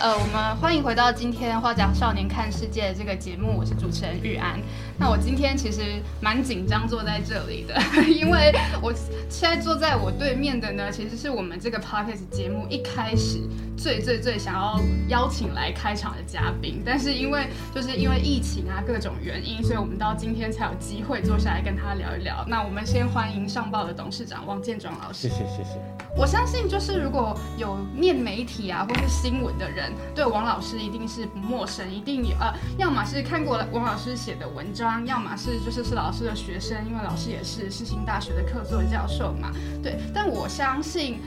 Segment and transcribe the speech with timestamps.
[0.00, 4.58] 呃，我们欢迎回到今天《花甲少年看世界》这个节目，我是主持人玉安。
[4.98, 8.50] 那我今天其实蛮紧张坐在这里的， 因为
[8.80, 8.94] 我
[9.28, 13.40] 现在坐在我对面的呢，其实是我们这个 podcast 节目一开始
[13.76, 22.42] 最最最想要邀请来开场的嘉宾，但是因为就是因为疫情啊各种原因，所以我们到今天才有机会坐下来跟他聊一聊。
[22.48, 25.28] 那我们先欢迎上报的董事长王建庄老师。
[25.28, 25.78] 谢谢谢谢。
[26.16, 29.89] 我相信就是如果有念媒体啊或是新闻的人。
[30.14, 39.50] 对王老师一定是不陌生，一定有呃，要么是看过王老师写的文章，要么是就是是老师的学生，因为老师也是世新大学的客座教授嘛。
[39.82, 41.20] 对，但我相信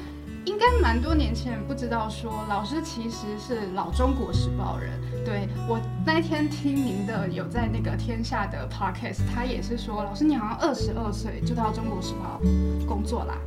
[0.45, 4.91] 应该蛮多年前不知道说老师其实是老中国时报人。
[5.23, 12.41] 对我那一天听您的有在那个天下的 podcast，他也是说老师你好像二十二岁就到中国时报
[12.85, 13.37] 工作啦。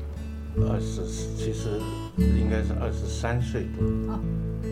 [0.58, 1.04] 二十，
[1.36, 1.78] 其实
[2.18, 3.84] 应该是二十三岁多。
[4.10, 4.18] 哦，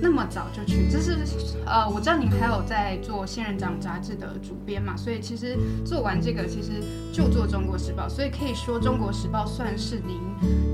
[0.01, 1.17] 那么早就去，这是
[1.65, 6.73] 呃，我知道您还有在做《仙人掌》杂志的主编嘛，所以其实做完这个，其实
[7.13, 10.19] 就做《中国时报》，所以可以说《中国时报》算是您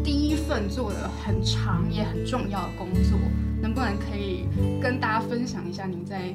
[0.02, 3.18] 第一份做的很长也很重要的工作。
[3.62, 4.46] 能不能可以
[4.80, 6.34] 跟大家分享一下您在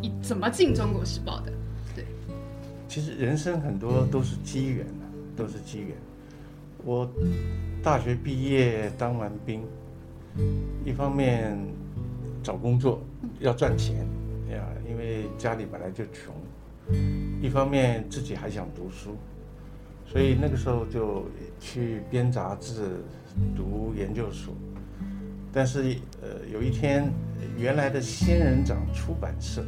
[0.00, 1.52] 一怎么进《中国时报》的？
[1.94, 2.04] 对，
[2.88, 5.04] 其实人生很多都是机缘的，
[5.36, 5.96] 都是机缘。
[6.84, 7.08] 我。
[7.82, 9.62] 大学毕业当完兵，
[10.84, 11.56] 一方面
[12.46, 13.02] 找工作
[13.40, 14.06] 要赚钱
[14.48, 16.32] 呀，因为家里本来就穷；
[17.42, 19.16] 一方面自己还想读书，
[20.06, 21.24] 所以那个时候就
[21.58, 23.02] 去编杂志、
[23.56, 24.54] 读研究所。
[25.52, 27.12] 但是呃，有一天，
[27.58, 29.62] 原来的仙人掌出版社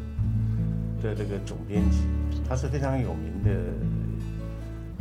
[1.02, 2.02] 的这个总编辑，
[2.48, 3.50] 他是非常有名的，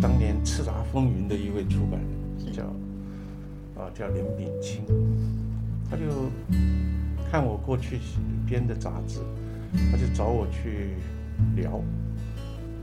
[0.01, 1.99] 当年叱咤风云的一位出版
[2.43, 2.63] 人，叫。
[3.79, 4.83] 啊，叫林炳清，
[5.87, 6.03] 他就
[7.31, 7.99] 看我过去
[8.47, 9.19] 编的杂志，
[9.91, 10.95] 他就找我去
[11.55, 11.81] 聊，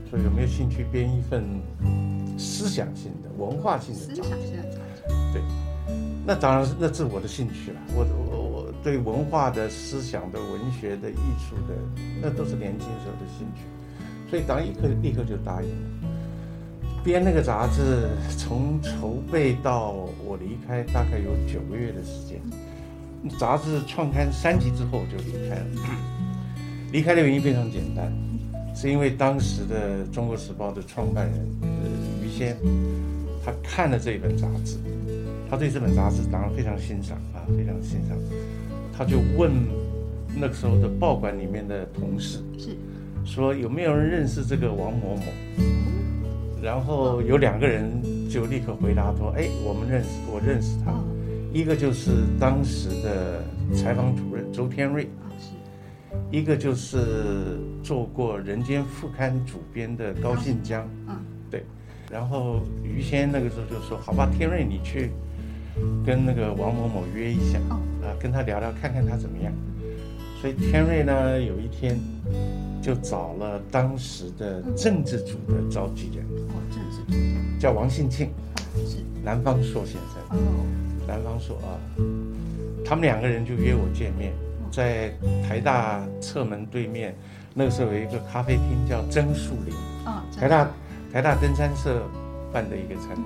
[0.09, 1.43] 说有没有兴趣编一份
[2.37, 4.63] 思想性的、文化性的杂志。
[5.33, 5.41] 对，
[6.25, 7.79] 那当然是那是我的兴趣了。
[7.95, 11.75] 我我我对文化的思想的、文学的、艺术的，
[12.21, 13.63] 那都是年轻时候的兴趣，
[14.29, 15.75] 所以当然立刻立刻就答应了。
[17.03, 19.91] 编那个杂志，从筹备到
[20.25, 22.39] 我离开，大概有九个月的时间。
[23.39, 25.65] 杂志创刊三集之后就离开了。
[26.91, 28.11] 离开的原因非常简单，
[28.73, 31.45] 是因为当时的《中国时报》的创办人
[32.23, 32.55] 于谦，
[33.43, 34.77] 他看了这本杂志，
[35.49, 38.17] 他对这本杂志当然非常欣赏啊，非常欣赏。
[38.97, 39.51] 他就问
[40.33, 42.77] 那个时候的报馆里面的同事，是
[43.25, 45.23] 说有没有人认识这个王某某？
[46.63, 47.91] 然后有两个人
[48.29, 50.93] 就立刻回答说：“哎，我们认识，我认识他。
[51.55, 53.41] 一个就是当时的
[53.73, 55.09] 采访主任周天瑞，
[56.29, 60.85] 一个就是做过《人间副刊》主编的高信江。
[61.07, 61.15] 嗯，
[61.49, 61.63] 对。
[62.11, 65.11] 然后于先那个时候就说：好吧，天瑞你去
[66.05, 67.57] 跟那个王某某约一下，
[68.03, 69.53] 啊，跟他聊聊，看看他怎么样。
[70.41, 71.97] 所以天瑞呢，有一天。”
[72.81, 78.29] 就找了当时的政治组的召集人，哦，政治组叫王信庆，
[78.87, 80.65] 是南方朔先生，哦，
[81.07, 81.77] 南方说啊，
[82.85, 84.33] 他们两个人就约我见面，
[84.71, 85.11] 在
[85.47, 87.15] 台大侧门对面，
[87.53, 89.73] 那个时候有一个咖啡厅叫曾树林，
[90.05, 90.67] 啊，台大
[91.11, 92.01] 台大登山社
[92.51, 93.25] 办的一个餐厅，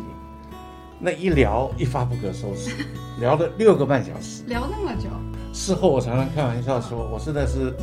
[0.99, 2.75] 那一聊一发不可收拾，
[3.19, 5.09] 聊了六个半小时，聊那么久。
[5.51, 7.73] 事后我常常开玩笑说，我真的是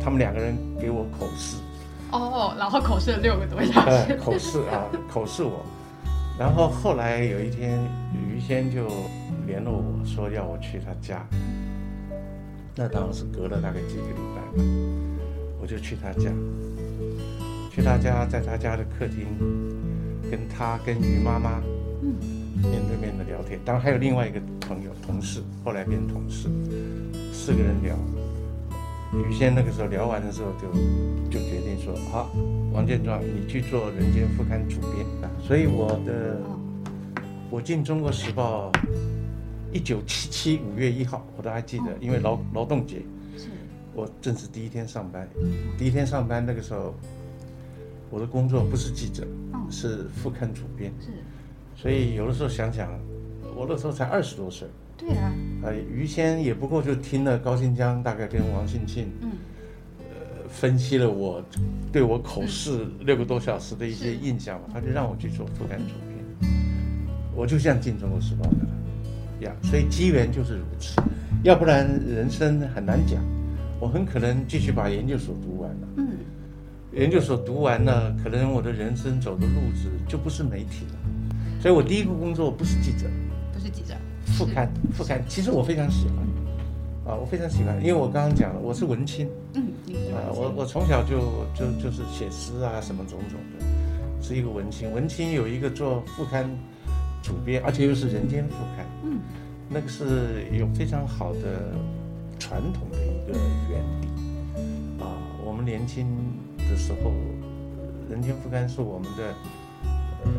[0.00, 1.56] 他们两个人给我口试，
[2.12, 5.66] 哦，然后口试了六个多小时，口试啊，口试我，
[6.38, 7.80] 然后后来有一天，
[8.14, 8.86] 于先就
[9.46, 11.24] 联络我说要我去他家，
[12.74, 14.64] 那当然是隔了大概几个礼拜吧，
[15.60, 16.30] 我就去他家，
[17.70, 19.26] 去他家，在他家的客厅，
[20.30, 21.62] 跟他跟于妈妈，
[22.02, 22.44] 嗯。
[22.56, 26.48] 面对面的聊天，当然还有另外一个朋友同事，后来变同事，
[27.30, 27.94] 四个人聊。
[29.12, 30.66] 于先那个时候聊完的时候，就
[31.30, 32.30] 就决定说：好，
[32.72, 35.28] 王建壮，你去做《人间副刊》主编啊。
[35.38, 36.40] 所以我的，
[37.50, 38.72] 我进《中国时报》，
[39.76, 43.02] 一九七七五月一号，我都还记得，因为劳劳动节，
[43.92, 45.28] 我正是第一天上班。
[45.76, 46.94] 第一天上班那个时候，
[48.08, 49.26] 我的工作不是记者，
[49.70, 50.90] 是副刊主编。
[50.98, 51.08] 是。
[51.76, 52.90] 所以有的时候想想，
[53.54, 54.66] 我那时候才二十多岁。
[54.96, 55.30] 对啊。
[55.62, 59.32] 呃，于谦也不过就听了高新江大概跟王庆庆，嗯，
[59.98, 61.44] 呃，分析了我
[61.92, 66.50] 对我口试六个多小时的一些印象嘛，他就让我去做副刊主编，
[67.34, 68.68] 我就这样进中国时报的了，
[69.40, 71.00] 呀，所以机缘就是如此，
[71.42, 73.22] 要不然人生很难讲。
[73.78, 75.88] 我很可能继续把研究所读完了。
[75.98, 76.08] 嗯，
[76.92, 80.98] 研究所读完了，可能我的人生走的路子就不是媒体了。
[81.60, 83.06] 所以我第一个工作不是记者，
[83.52, 83.94] 不是记者，
[84.38, 85.22] 副刊，副刊。
[85.28, 86.16] 其实我非常喜欢，
[87.12, 94.90] 啊，我非常喜欢，因为我刚刚讲了，我是文青，嗯，你啊，我我从小就就就是写诗啊，什么种种的，是一个文青。
[94.90, 96.48] 文青有一个做副刊
[97.26, 99.18] 主编，而且又是人间副刊，嗯，
[99.68, 101.74] 那个是有非常好的
[102.38, 103.36] 传统的一个
[103.68, 105.10] 原理啊。
[105.44, 106.06] 我们年轻
[106.56, 107.12] 的时候，
[108.08, 109.34] 人间副刊是我们的
[110.22, 110.30] 呃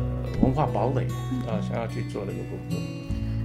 [0.42, 1.04] 文化堡垒
[1.46, 2.78] 啊，想要去做那个工作。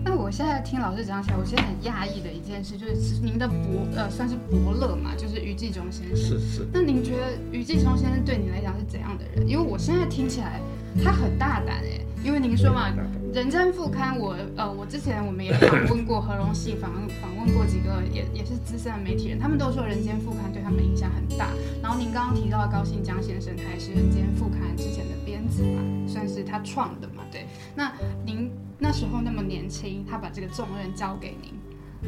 [0.05, 6.15] 那我现在听老师讲起来，我现在很讶异的一件事，就是您的伯呃算是伯乐嘛，就是余继中先生。
[6.15, 9.47] 是是，那您觉得余继中先生对你来讲是怎样的人？
[9.47, 10.59] 因为我现在听起来
[11.03, 12.89] 他很大胆哎，因为您说嘛，
[13.35, 16.91] 《人间副刊》我呃我之前我们也访问过何荣系，访
[17.21, 21.49] 访问过几个也也是资深的媒体人，他们都说《人间副刊》对他们影响很大。
[21.81, 27.47] 然后您刚刚提到高信江先生，他也是《人间副刊》之前的编辑嘛，算是他创的嘛，对。
[27.73, 27.91] 那
[28.25, 28.51] 您
[28.83, 31.53] 那时候那么年轻，他把这个重任交给您，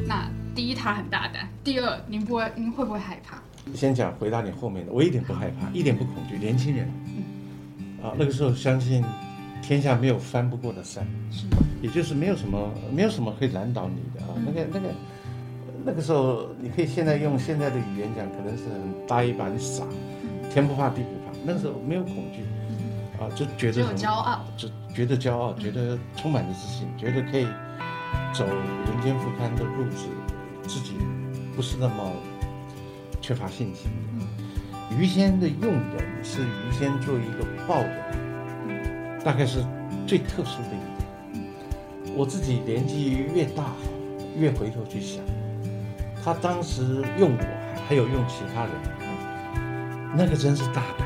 [0.06, 3.38] 那第一他很大胆，第二您不会您会不会害怕？
[3.74, 6.36] 先讲回答你后面的，我一点不害怕， 一点不恐惧。
[6.36, 6.86] 年轻人，
[7.78, 9.02] 嗯啊，那个时候相信
[9.62, 11.46] 天下没有翻不过的山，是
[11.80, 14.36] 也就是没有什么没有什么可以难倒你的啊。
[14.44, 14.88] 那个那个
[15.82, 19.82] 那个时候，你可以现在用现在的语言讲，可能是很呆板傻，
[20.52, 21.32] 天不怕地不怕。
[21.42, 22.42] 那个时候没有恐惧，
[23.18, 27.46] 啊，就觉得很骄傲，就觉得骄傲，觉得充满了自信，觉得可以
[28.32, 30.06] 走人间副刊的路子，
[30.62, 30.96] 自己
[31.54, 32.12] 不是那么
[33.20, 34.96] 缺乏信心的。
[34.96, 39.64] 于谦的用人是于谦作为一个报人，大概是
[40.06, 41.46] 最特殊的一点。
[42.14, 43.72] 我自己年纪越大，
[44.38, 45.24] 越回头去想，
[46.22, 48.72] 他当时用我，还有用其他人，
[50.14, 51.05] 那个真是大胆。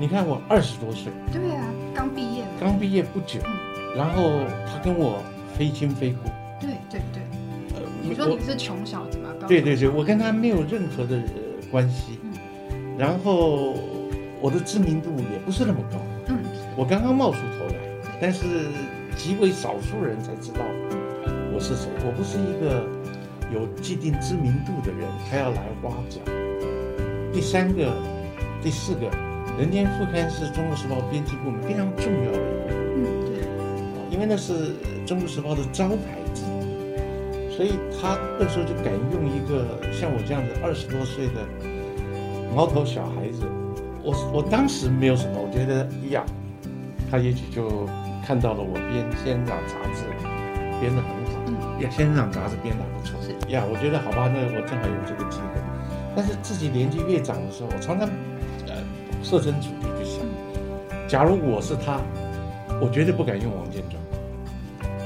[0.00, 3.40] 你看我二十多岁，对啊，刚毕业，刚毕业不久，
[3.96, 5.20] 然后他跟我
[5.56, 6.28] 非亲非故。
[6.60, 7.22] 对对对，
[7.74, 9.30] 呃，你说你是穷小子嘛？
[9.48, 12.20] 对对对，我跟他没有任何的呃关系，
[12.96, 13.74] 然后
[14.40, 15.98] 我的知名度也不是那么高，
[16.28, 16.38] 嗯，
[16.76, 17.74] 我刚刚冒出头来，
[18.20, 18.44] 但是
[19.16, 20.60] 极为少数人才知道
[21.52, 22.86] 我是谁，我不是一个
[23.52, 26.20] 有既定知名度的人，他要来挖角。
[27.32, 27.92] 第三个、
[28.62, 29.06] 第四个，
[29.58, 34.72] 《人间副刊》是中国时报编辑部门非常重要的一个嗯对，啊，因为那是
[35.04, 41.42] 中国时报的招牌之一，所以他那时候就敢用一个像我这样子二十多岁的
[42.54, 43.42] 毛头小孩子，
[44.04, 46.24] 我我当时没有什么，我觉得呀，
[47.10, 47.84] 他也许就
[48.24, 50.04] 看到了我编《仙人掌》杂志
[50.80, 51.82] 编得很好，嗯。
[51.82, 53.18] 呀，《仙人掌》杂志编得不错。
[53.20, 55.58] 是，呀，我觉得好吧，那我正好有这个机会，
[56.14, 58.37] 但是自己年纪越长的时候，我常常呃
[59.28, 60.24] 设身处地去想，
[61.06, 62.00] 假如我是他，
[62.80, 64.00] 我绝对不敢用王建忠。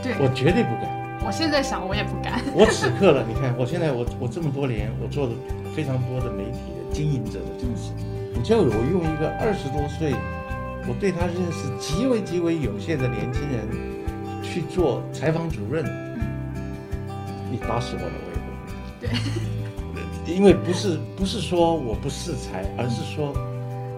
[0.01, 0.87] 对，我绝对不敢。
[1.27, 5.33] 我现在想我也不敢， 我此刻了，你看，我现在我我这么多年，我做了
[5.75, 7.91] 非常多的媒体的经营者的这个事。
[8.33, 10.15] 你叫我用一个二十多岁，
[10.87, 13.67] 我对他认识极为极为有限的年轻人
[14.41, 15.85] 去做采访主任，
[17.51, 20.01] 你打死我了，我也不会。
[20.25, 23.35] 对，因为不是不是说我不识才，而是说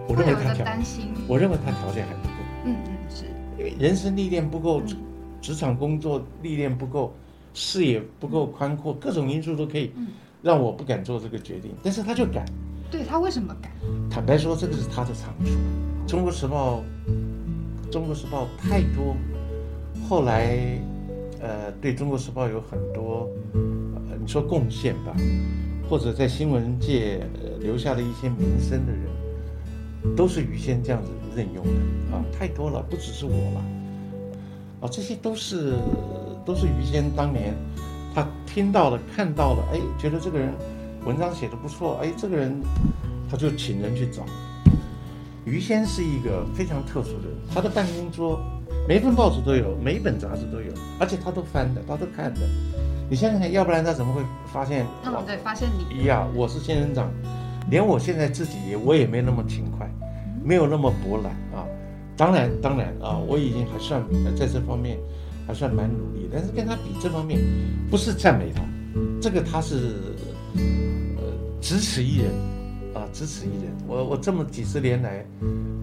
[0.07, 2.33] 我认为他条，担心，我认为他条件还不够。
[2.65, 3.25] 嗯嗯是，
[3.57, 4.97] 因为人生历练不够，嗯
[5.41, 7.13] 职场工作历练不够，
[7.53, 10.07] 视野不够宽阔，各种因素都可以嗯
[10.41, 11.71] 让我不敢做这个决定。
[11.83, 12.45] 但是他就敢。
[12.91, 13.71] 对他为什么敢？
[14.09, 15.51] 坦白说，这个是他的长处。
[16.07, 16.83] 中国时报，
[17.91, 19.15] 中国时报太多，
[20.07, 20.79] 后来，
[21.41, 25.15] 呃，对中国时报有很多，呃，你说贡献吧，
[25.89, 29.01] 或者在新闻界、呃、留下了一些名声的人，
[30.15, 33.61] 都是于谦这样子任用的啊，太多了，不只是我了，
[34.81, 35.73] 啊，这些都是
[36.45, 37.53] 都是于谦当年
[38.13, 40.53] 他听到了、看到了，哎，觉得这个人
[41.05, 42.61] 文章写的不错，哎，这个人
[43.29, 44.23] 他就请人去找。
[45.45, 48.39] 于谦是一个非常特殊的人，他的办公桌
[48.87, 52.41] 每一份报纸都有，每一本杂志都有，而且他都翻的，他都看的。
[53.07, 54.87] 你想想看，要不然他怎么会发现？
[55.03, 57.11] 嗯对，发现你一样，我是仙人掌，
[57.69, 59.89] 连我现在自己我也没那么勤快，
[60.43, 61.65] 没有那么博览啊。
[62.17, 64.01] 当然，当然啊，我已经还算
[64.37, 64.97] 在这方面
[65.45, 67.41] 还算蛮努力，但是跟他比这方面，
[67.91, 68.61] 不是赞美他，
[69.21, 69.95] 这个他是
[70.55, 71.23] 呃
[71.59, 72.31] 只此一人
[72.93, 73.73] 啊，只此一人。
[73.85, 75.25] 我我这么几十年来，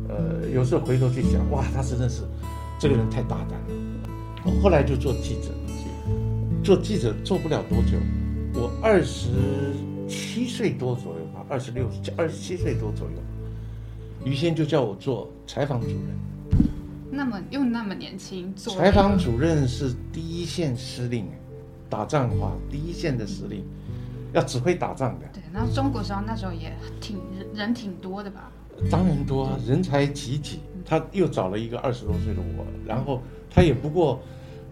[0.08, 2.22] 呃，有时候回头去想，哇，他真的是
[2.78, 3.66] 这个人太大胆了。
[4.44, 5.50] 我后来就做记者，
[6.64, 7.98] 做记者做不了多久，
[8.54, 9.28] 我二十
[10.08, 13.16] 七岁多左右吧，二十六、二十七岁多左右，
[14.24, 15.96] 于先就叫我做采访主任。
[17.10, 21.26] 那么又那么年轻，做采访主任是第一线司令，
[21.90, 23.62] 打仗的话，第一线的司令
[24.32, 25.26] 要指挥打仗的。
[25.32, 28.50] 对，那中国时候那时候也挺人人挺多的吧？
[28.90, 30.60] 当然多啊，人才济济。
[30.84, 34.20] 他又找了一个二十多岁的我，然后他也不过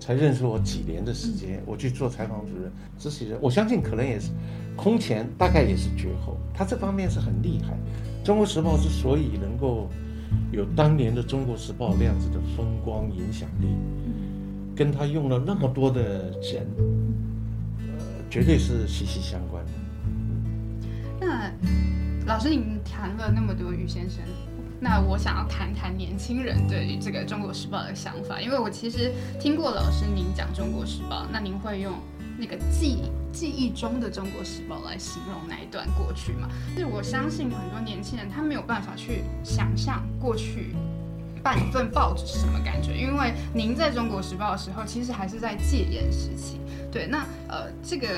[0.00, 4.30] 才认识我几年的时间，我去做采访主任、实习人，我相信可能也是
[4.74, 6.38] 空前，大概也是绝后。
[6.54, 7.76] 他这方面是很厉害。
[8.24, 9.90] 中国时报之所以能够
[10.50, 13.68] 有当年的中国时报那样子的风光影响力，
[14.74, 16.66] 跟他用了那么多的人，
[17.78, 19.72] 呃，绝对是息息相关的。
[21.20, 21.52] 那
[22.26, 24.22] 老师，您谈了那么多于先生，
[24.82, 31.92] 那我想要谈谈年轻人对于这个《中国时报》的想法，因为我其实听过老师您讲《中国时报》，那您会用
[32.38, 36.48] 那个记记忆中的《中国时报》来形容那一段过去吗？
[36.74, 40.74] 就是我相信很多年轻人他没有办法去想象过去
[41.42, 46.58] 办一份报纸是什么感觉，因为您在中国时报的时候，其实还是在戒严时期。
[46.90, 48.08] 对，那呃这个。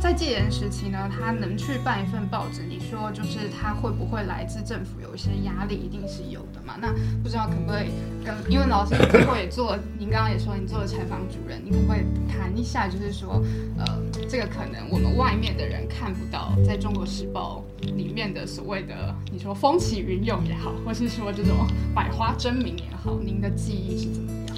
[0.00, 6.76] 在戒严时期呢，他能去办一份报纸，你说就是他会不会来自政府有一些压力，一定是有的嘛？
[6.78, 7.88] 那不知道可不可以
[8.24, 13.42] 跟，因为老师最后也做，您刚刚也说你做了采访主任，你可不可以谈一下，就是说，
[13.78, 13.98] 呃，
[14.28, 24.56] 这个可能我们外面的人看不到，在中国时报里面的所谓的，你说风起云涌也好，或是说这种百花争鸣也好，您的记忆是怎么样？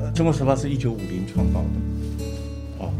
[0.00, 1.80] 呃，中国时报是一九五零创办的，
[2.78, 2.92] 哦。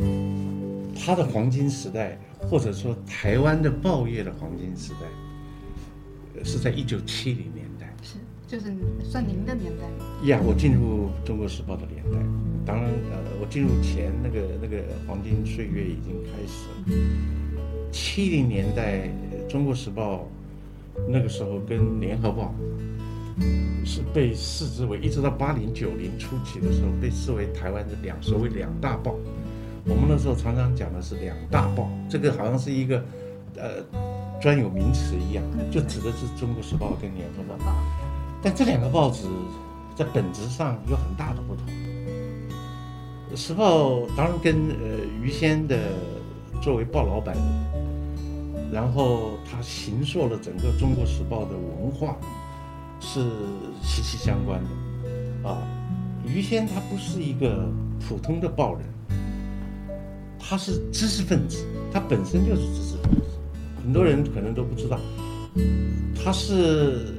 [1.01, 7.95] 它的黄金时代，或者说台湾的报业的黄金时代，是在一九七零年代。
[8.03, 8.17] 是，
[8.47, 10.05] 就是算您的年代吗？
[10.25, 12.19] 呀，我进入《中国时报》的年代。
[12.67, 17.91] 当然，呃，我进入前那个那个黄金岁月已经开始了。
[17.91, 19.09] 七零年代，
[19.51, 20.29] 《中国时报》
[21.09, 22.53] 那个时候跟《联合报》
[23.87, 29.15] 是被视之为，一直到八零九零初期的时候，被视为台湾的两所谓两大报。
[29.89, 33.03] 我们那时候常常讲的是两大报，这个好像是一个，
[33.57, 33.83] 呃，
[34.39, 37.55] 专有名词一样，就指的是《中国时报》跟《联合报》。
[38.43, 39.27] 但这两个报纸
[39.97, 41.67] 在本质上有很大的不同。
[43.37, 45.79] 《时报》当然跟呃于先的
[46.61, 47.35] 作为报老板，
[48.71, 52.15] 然后他形塑了整个《中国时报》的文化，
[53.01, 53.21] 是
[53.83, 55.49] 息息相关的。
[55.49, 55.57] 啊，
[56.27, 57.67] 于先他不是一个
[58.07, 58.83] 普通的报人。
[60.49, 63.23] 他是知识分子，他本身就是知识分子，
[63.83, 64.99] 很多人可能都不知道，
[66.25, 67.15] 他是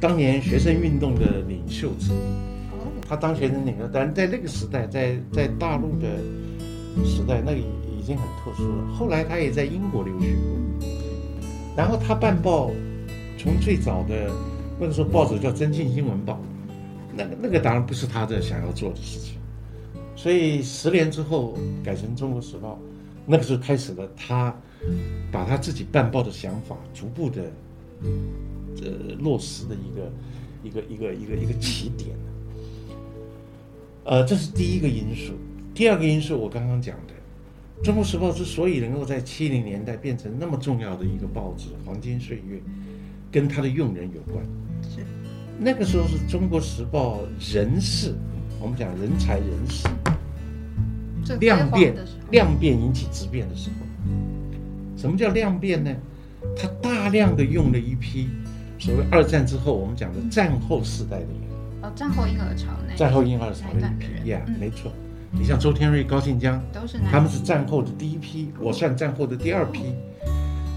[0.00, 2.16] 当年学生运动的领袖之一。
[3.08, 6.08] 他当学生领袖，但在那个时代，在在大陆的
[7.04, 8.94] 时代，那个已经很特殊了。
[8.94, 10.88] 后来他也在英国留学过，
[11.76, 12.72] 然后他办报，
[13.38, 14.28] 从最早的
[14.80, 16.32] 那个时候报纸叫《真进新闻报》，
[17.14, 19.35] 那个那个当然不是他的想要做的事情。
[20.26, 22.72] 所以十年之后改成《中国时报》，
[23.26, 24.52] 那个时候开始了他
[25.30, 27.44] 把他自己办报的想法逐步的
[28.82, 30.12] 呃落实的一个
[30.64, 32.16] 一个一个一个一个起点。
[34.02, 35.32] 呃，这是第一个因素。
[35.72, 37.14] 第二个因素我刚刚讲的，
[37.84, 42.60] 《中国时报》之所以能够在七零年代变成那么重要的一个报纸，黄金岁月，
[43.30, 44.44] 跟他的用人有关。
[44.82, 45.06] 是
[45.56, 48.12] 那个时候是中国时报人事。
[48.60, 49.88] 我们讲人才人事
[51.40, 51.94] 量变，
[52.30, 53.86] 量变引起质变的时候，
[54.96, 55.94] 什么叫量变呢？
[56.56, 58.28] 他大量的用了一批
[58.78, 64.92] 所谓二战之后我们讲的战后世代的人，哦，战后婴儿潮那战后婴儿潮的一批呀，没错。
[65.32, 69.92] 你像周天瑞、高信江，都是他们是战后的第一批，我算战后的第二批。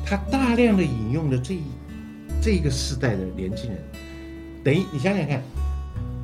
[0.03, 1.61] 他大量的引用了这一
[2.41, 3.79] 这个世代的年轻人，
[4.63, 5.39] 等于你想想看。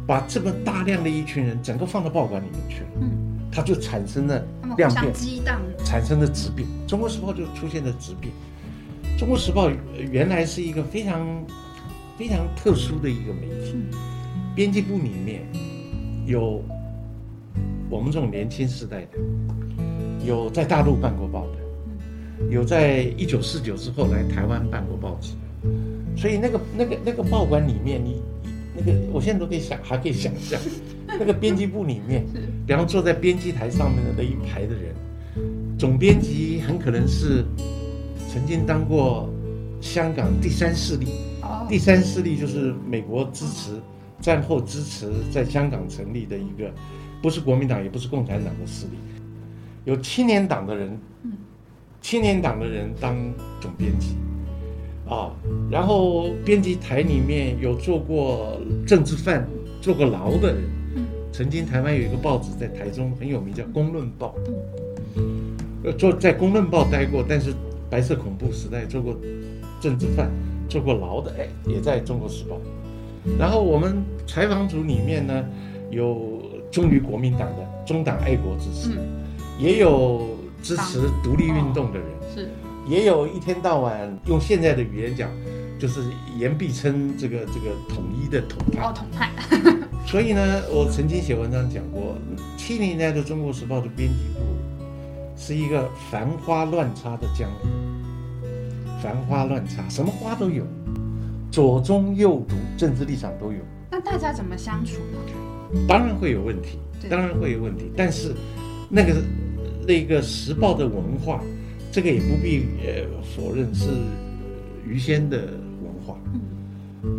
[0.08, 4.46] 把这么大量的一群人整个放到报馆里面去了，嗯，它就产生了
[4.78, 5.12] 量变，
[5.84, 6.68] 产生了质变。
[6.88, 8.32] 中国时报就出现了质变。
[9.18, 9.72] 中国时报
[10.12, 11.26] 原来是一个非常
[12.18, 13.76] 非常特殊的一个媒体，
[14.54, 15.42] 编辑部里面
[16.28, 16.62] 有
[17.90, 19.18] 我们这种年轻时代的，
[20.24, 25.32] 有在大陆办过报的，有在一九四九之后来台湾办过报纸，
[26.16, 28.22] 所以那个那个那个报馆里面你。
[28.78, 30.60] 那个，我现在都可以想，还可以想象，
[31.08, 32.26] 那个编辑部里面，
[32.68, 34.94] 比方坐在编辑台上面的那一排的人，
[35.78, 37.46] 总编辑很可能是
[38.30, 39.30] 曾经当过
[39.82, 41.08] 香港第三势力，
[41.70, 43.72] 第三势力就是美国支持
[44.20, 46.74] 战后支持在香港成立的一个，
[47.22, 48.98] 不是国民党也不是共产党的势力，
[49.86, 51.00] 有青年党的人，
[52.02, 53.16] 青年党的人当
[53.62, 54.16] 总编辑，
[55.08, 55.32] 啊，
[55.70, 59.48] 然后编辑台里面有做过政治犯、
[59.82, 60.64] 坐过牢的人，
[61.32, 64.36] 曾经台湾有一个报纸在台中很有名，叫《公论报》，
[65.84, 67.54] 呃，做在《公论报》待过，但是
[67.90, 69.16] 白色恐怖时代做过
[69.80, 70.32] 政治犯、
[70.68, 72.60] 坐过牢的，哎，也在中国时报。
[73.38, 75.46] 然后我们采访组里面呢，
[75.92, 78.98] 有忠于国民党的中党爱国之士，
[79.60, 82.50] 也有支持独立运动的人，是，
[82.88, 85.30] 也有一天到晚用现在的语言讲，
[85.80, 86.02] 就是
[86.38, 88.82] 言必称这个这个统一的统派。
[88.84, 89.32] 哦，统派。
[90.06, 92.16] 所以呢，我曾经写文章讲过，
[92.58, 94.40] 七零年代的《中国时报》的编辑部
[95.36, 97.68] 是一个繁花乱插的江湖，
[99.02, 100.64] 繁花乱插，什么花都有。
[101.52, 103.60] 左中右读，政治立场都有。
[103.90, 105.86] 那大家怎么相处呢？
[105.88, 106.78] 当然会有问题，
[107.10, 107.92] 当然会有问题。
[107.98, 108.34] 但是，
[108.90, 109.16] 那个
[109.88, 111.42] 那个时报的文化，
[111.96, 113.88] 这个也不必呃否认是
[114.86, 115.38] 于先的
[115.82, 116.18] 文化。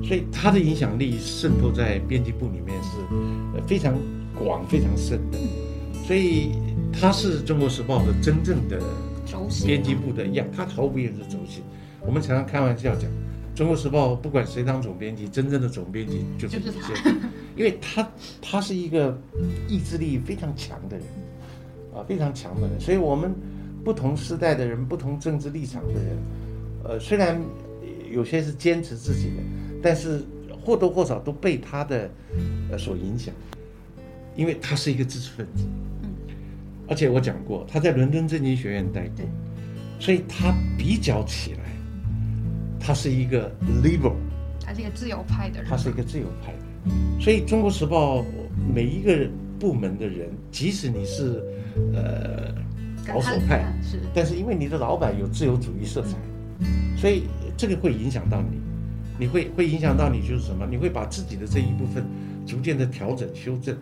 [0.06, 2.98] 所以他的影响力渗透在编辑部里面是
[3.66, 3.94] 非常
[4.38, 5.38] 广、非常深的。
[6.04, 6.50] 所以
[6.92, 8.78] 他是中国时报的真正的
[9.64, 11.62] 编辑部的样，他毫无疑问是轴心。
[12.04, 13.10] 我们常常开玩笑讲。
[13.54, 17.16] 中国时报不管谁当总编辑，真正的总编辑就是于先，
[17.56, 18.06] 因为他
[18.42, 19.18] 他是一个
[19.66, 21.06] 意志力非常强的人，
[21.94, 22.78] 啊，非常强的人。
[22.78, 23.34] 所以我们
[23.86, 26.18] 不同时代的人，不同政治立场的人，
[26.82, 27.40] 呃，虽然
[28.10, 29.42] 有些是坚持自己的，
[29.80, 30.24] 但是
[30.60, 32.10] 或多或少都被他的
[32.68, 33.32] 呃所影响，
[34.34, 35.62] 因为他是一个知识分子，
[36.02, 36.10] 嗯，
[36.88, 39.24] 而且我讲过他在伦敦政经学院待过，
[40.00, 41.60] 所以他比较起来。
[42.80, 43.52] 他是一个
[43.84, 44.16] liberal，
[44.60, 48.18] 他是一个自由派的人，他是一个自由派的，所以《中国时报》
[48.74, 49.28] 每一个
[49.60, 51.40] 部门的人，即使你是
[51.94, 52.52] 呃
[53.06, 56.16] 保守派，是，但是因为你的老板有自由主义色彩，
[56.96, 57.24] 所以
[57.56, 58.58] 这个会影响到你，
[59.18, 60.66] 你会会影响到你就是什么？
[60.70, 62.04] 你会把自己的这一部分
[62.46, 63.76] 逐渐的调整修正，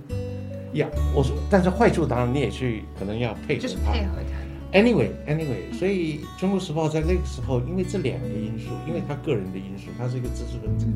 [0.74, 4.78] 呀，我说，但是坏处当然你也去可能要配合他，配合他。
[4.78, 10.86] Anyway，Anyway，所以《中国时报》在那个时候，因为这两个因素，因为他个人的因素，他是一个知识分子；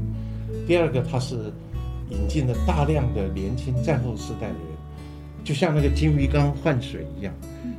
[0.67, 1.37] 第二个，他是
[2.11, 4.78] 引进了大量的年轻战后时代的人，
[5.49, 7.33] 就像那个金鱼缸换水一样，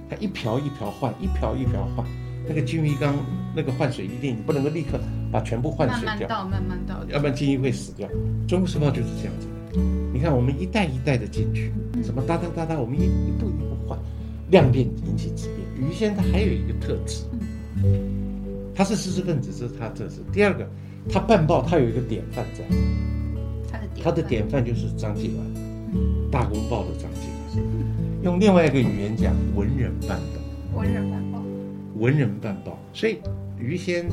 [0.09, 2.03] 它一瓢一瓢换，一瓢一瓢换。
[2.47, 3.15] 那个金鱼缸
[3.55, 4.99] 那个换水一定不能够立刻
[5.31, 8.09] 把全部换水掉，慢慢倒，慢慢倒，要不然金鱼会死掉。
[8.47, 11.71] 《中国时报》就是这样子的，你看我们一代一代的进去，
[12.03, 13.99] 什么哒哒哒哒，我们一一步一步换。
[14.49, 15.87] 量变引起质变。
[15.87, 17.21] 于先他还有一个特质，
[18.73, 20.23] 他是知识分子，这是他的特质。
[20.33, 20.67] 第二个，
[21.07, 22.63] 他办报他有一个典范在，
[24.03, 27.61] 他的典范就是张继鸾，大公报的张继鸾。
[28.23, 30.79] 用另外一个语言讲，文人办报。
[30.79, 31.43] 文人办报。
[31.95, 32.79] 文人办报。
[32.93, 33.19] 所以
[33.59, 34.09] 于谦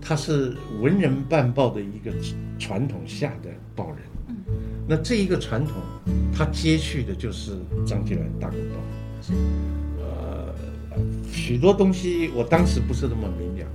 [0.00, 2.12] 他是文人办报的一个
[2.58, 3.98] 传统下的报人。
[4.28, 4.36] 嗯
[4.88, 5.74] 那这一个传统，
[6.34, 7.52] 他接续的就是
[7.86, 8.74] 张继鸾大公报。
[10.00, 10.52] 呃，
[11.32, 13.66] 许多东西我当时不是那么明了，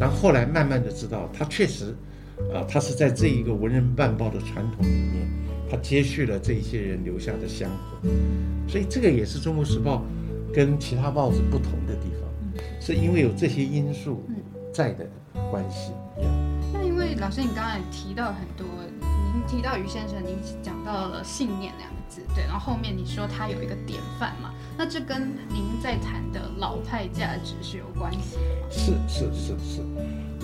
[0.00, 1.94] 但后来慢慢的知道，他确实，
[2.52, 5.28] 啊，他是在这一个文人办报的传统里面，
[5.70, 8.08] 他接续了这一些人留下的香火，
[8.68, 10.02] 所以这个也是《中国时报》
[10.54, 14.24] 跟其他报纸不同的地方，是因为有这些因素
[14.72, 15.06] 在的
[15.50, 15.92] 关系。
[16.72, 18.66] 那因为老师，你刚才提到很多，
[19.34, 24.52] 您提到于先生，您讲到了信念两个字，对，然后后面你说他有一个典范嘛。
[24.76, 28.70] 那这跟您在谈的老派价值是有关系的吗？
[28.70, 29.82] 是是是是，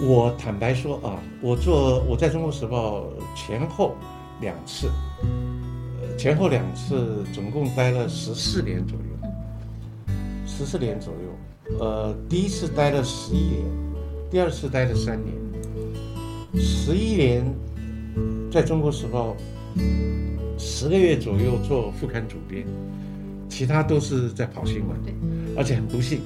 [0.02, 3.94] 我坦白说啊，我做我在中国时报前后
[4.44, 4.90] 两次，
[6.18, 9.28] 前后两次总共待了十四年左右，
[10.46, 13.64] 十四年左右，呃，第一次待了十一年，
[14.30, 15.34] 第二次待了三年，
[16.62, 17.42] 十一年
[18.52, 19.34] 在中国时报
[20.58, 22.66] 十个月左右做副刊主编。
[23.46, 25.14] 其他都是在跑新闻，对，
[25.56, 26.18] 而且很不幸，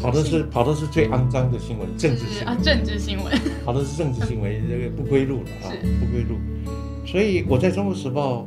[0.00, 2.54] 跑的是跑的是最肮脏的新闻，政治新闻。
[2.54, 6.36] 啊，政治新闻， 跑的是政治新闻，这个不归路了啊，不归路。
[7.04, 8.46] 所以我在中国时报，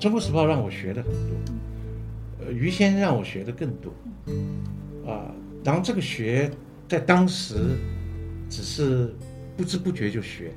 [0.00, 1.36] 中国时报让我学的很多，
[2.40, 3.92] 呃，于先让我学的更多，
[5.10, 6.50] 啊，然后这个学
[6.88, 7.54] 在当时
[8.48, 9.14] 只是
[9.56, 10.52] 不知不觉就学，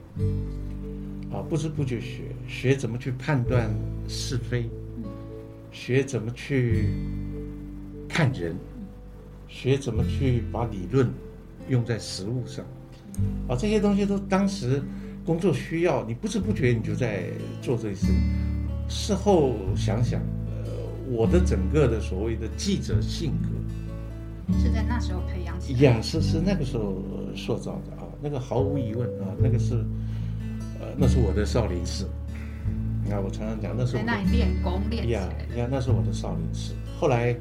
[1.32, 3.70] 啊，不知不觉学学怎么去判断
[4.08, 4.70] 是非。
[5.72, 6.90] 学怎么去
[8.08, 8.56] 看人，
[9.48, 11.08] 学怎么去把理论
[11.70, 12.66] 用在实物上，
[13.48, 14.82] 啊，这些东西都当时
[15.26, 17.26] 工作需要，你不知不觉你就在
[17.62, 18.08] 做这些。
[18.88, 20.72] 事后想想，呃，
[21.12, 25.80] 我的整个的所谓的记者性格，是在那时候培养起来。
[25.82, 29.76] 呀，是是那个时候呃塑造的啊，那个毫无疑问啊，那个是，
[30.80, 32.08] 呃，那是我的少林寺。
[33.04, 35.58] 你看，我常常讲，那是我在那里练功练起呀来。
[35.58, 36.74] 呀，那是我的少林寺。
[37.00, 37.36] 后来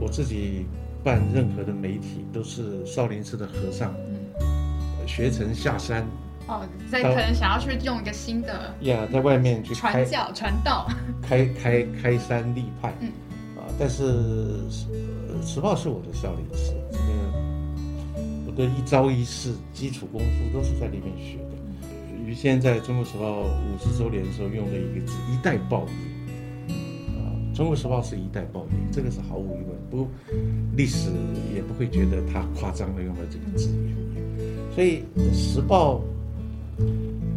[0.00, 0.64] 我自己
[1.04, 6.06] 办任何的媒体，都是少林寺的和尚呃学成下山
[6.48, 10.88] 哦，在可能想要去用一个新的呀，在外面去传教传道。
[11.20, 13.08] 开开开山立派，嗯
[13.58, 17.04] 啊，但是呃时报是我的少林寺，这个
[18.46, 22.24] 我的一招一式基础功夫都是在里面学的。
[22.24, 26.72] 于先在中国时报五十周年的时候用了一个字“一代报应”，
[27.20, 30.08] 啊，中国时报是一代报业，这个是毫无疑问，不，
[30.74, 31.10] 历史
[31.54, 33.94] 也不会觉得他夸张的用了这个字眼，
[34.74, 36.00] 所以时报。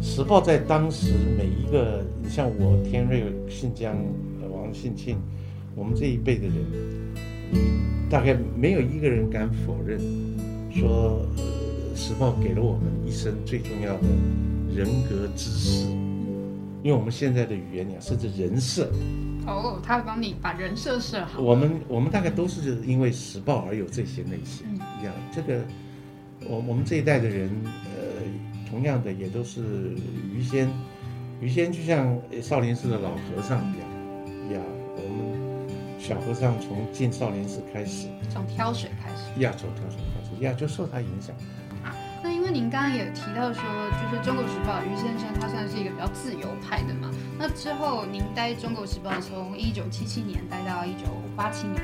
[0.00, 3.96] 时报在当时每一个，你像我天瑞、信江、
[4.40, 5.16] 呃王信庆，
[5.74, 6.56] 我们这一辈的人，
[8.10, 9.98] 大概没有一个人敢否认，
[10.70, 14.08] 说，呃，时报给了我们一生最重要的
[14.74, 15.86] 人格知识，
[16.82, 18.90] 因为我们现在的语言讲，甚至人设，
[19.46, 21.40] 哦，他帮你把人设设好。
[21.40, 25.62] 我们我们大概都是因为时报而有这些内心嗯一样，这个，
[26.48, 27.91] 我我们这一代的人，呃，
[28.72, 29.60] 同样的也都是
[30.32, 30.66] 于先，
[31.42, 34.60] 于先就像少林寺的老和尚一样，呀，
[34.96, 39.40] 我们小和尚从进少林寺开始，从挑水开始。
[39.42, 41.36] 呀，从挑水开始，呀，就受他影响。
[42.22, 43.62] 那因为您刚刚也提到说，
[44.00, 47.10] 就是《中国时报》于先生他算是一个比较自由派的嘛。
[47.38, 51.04] 那之后您待《中国时报》从一九七七年待到一九
[51.36, 51.82] 八七年，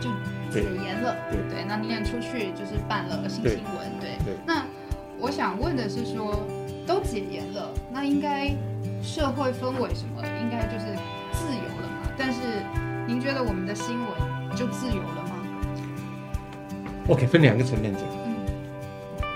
[0.00, 0.10] 就
[0.52, 1.16] 解严了。
[1.50, 3.90] 对那您也出去就是办了新新闻。
[3.98, 4.64] 对对那
[5.24, 6.44] 我想问的是说，
[6.86, 8.54] 都解严了，那应该
[9.02, 10.84] 社会氛围什么，应该就是
[11.32, 12.12] 自由了嘛？
[12.14, 12.40] 但是
[13.08, 15.30] 您觉得我们的新闻就自由了吗？
[17.08, 18.02] 我可以分两个层面讲。
[18.02, 18.34] 嗯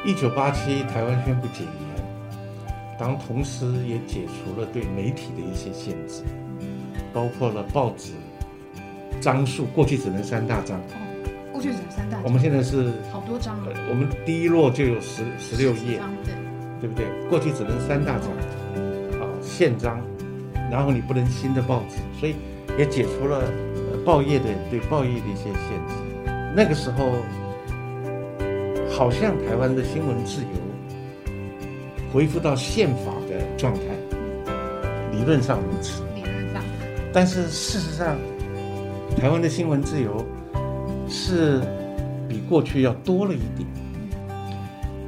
[0.05, 6.23] 一九八七台湾宣布解严，当同时也解除了对媒体的一些限制，
[7.13, 8.13] 包括了报纸
[9.21, 10.83] 张数，过去只能三大张，哦，
[11.59, 16.33] 过去只有三大我，们现在是，好多张呃了，我们第一摞就有十十六页，对。
[16.81, 17.05] 对不对？
[17.29, 18.31] 过去只能三大张，
[19.21, 20.01] 啊，宪章，
[20.71, 22.37] 然后你不能新的报纸，所以
[22.79, 23.39] 也解除了
[23.91, 25.95] 呃报业的对报业的一些限制。
[26.55, 27.17] 那个时候，
[28.89, 30.49] 好像台湾的新闻自由
[32.13, 33.81] 恢复到宪法的状态，
[35.11, 36.05] 理论上如此。
[36.15, 36.63] 理论上，
[37.13, 38.17] 但是事实上，
[39.17, 40.25] 台湾的新闻自由
[41.29, 41.61] 是
[42.27, 43.69] 比过去要多了一点，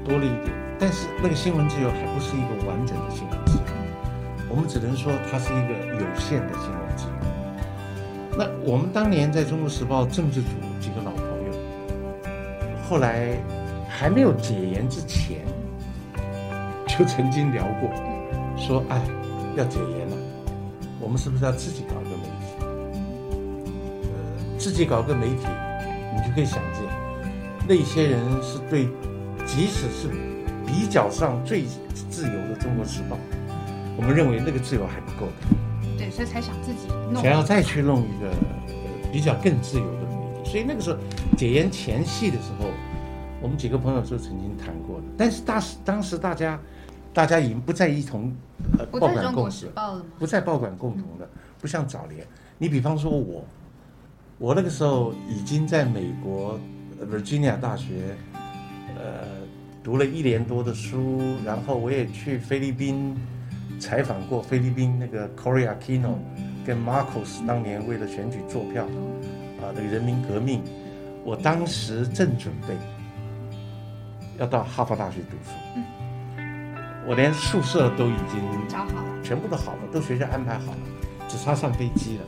[0.05, 0.53] 多了一点。
[0.79, 3.63] 但是那个新闻自由还不是一个完整的新闻自由，
[4.51, 7.13] 我们只能说它是一个有限的新闻自由。
[8.37, 11.53] 那我们当年在中国时报政治组几个老朋友，
[12.87, 13.39] 后来
[13.89, 15.39] 还没有解严之前，
[16.87, 17.89] 就曾经聊过，
[18.59, 19.01] 说哎，
[19.57, 20.17] 要解严了。
[21.01, 22.65] 我们是不是要自己搞个媒体？
[24.03, 25.47] 呃，自己搞个媒体，
[26.15, 26.83] 你就可以想见，
[27.69, 28.89] 那些人是对，
[29.47, 30.09] 即使是
[30.67, 31.65] 比较上最
[32.09, 33.17] 自由的《中国时报》，
[33.97, 37.33] 我们认为那个自由还不够的，对，所以才想自己弄想。
[37.33, 38.75] 要再去弄一个、呃、
[39.13, 40.51] 比较更自由的媒体。
[40.51, 40.99] 所以那个时候
[41.37, 42.67] 解严前夕的时候，
[43.41, 45.05] 我们几个朋友就曾经谈过的。
[45.17, 46.59] 但是大时当时大家，
[47.15, 48.33] 大家已经不在一同
[48.79, 50.05] 呃不报管在中国时共识。
[50.19, 51.29] 不在报馆共同的，
[51.61, 52.27] 不像早年。
[52.59, 53.45] 你比方说我，
[54.41, 56.59] 我那个时候已经在美国
[56.99, 58.17] 呃 Virginia 大学，
[58.97, 59.27] 呃，
[59.85, 63.15] 读了一年多的书，然后我也去菲律宾
[63.79, 66.15] 采访过菲律宾那个 Cory Aquino
[66.65, 68.85] 跟 Marcos 当年为了选举做票
[69.61, 70.63] 啊，那个人民革命，
[71.23, 72.75] 我当时正准备
[74.39, 75.51] 要到哈佛大学读书，
[77.07, 80.79] 我连宿舍都已经找好了，全部都好了，都学校安排好了，
[81.29, 82.25] 只差上飞机了。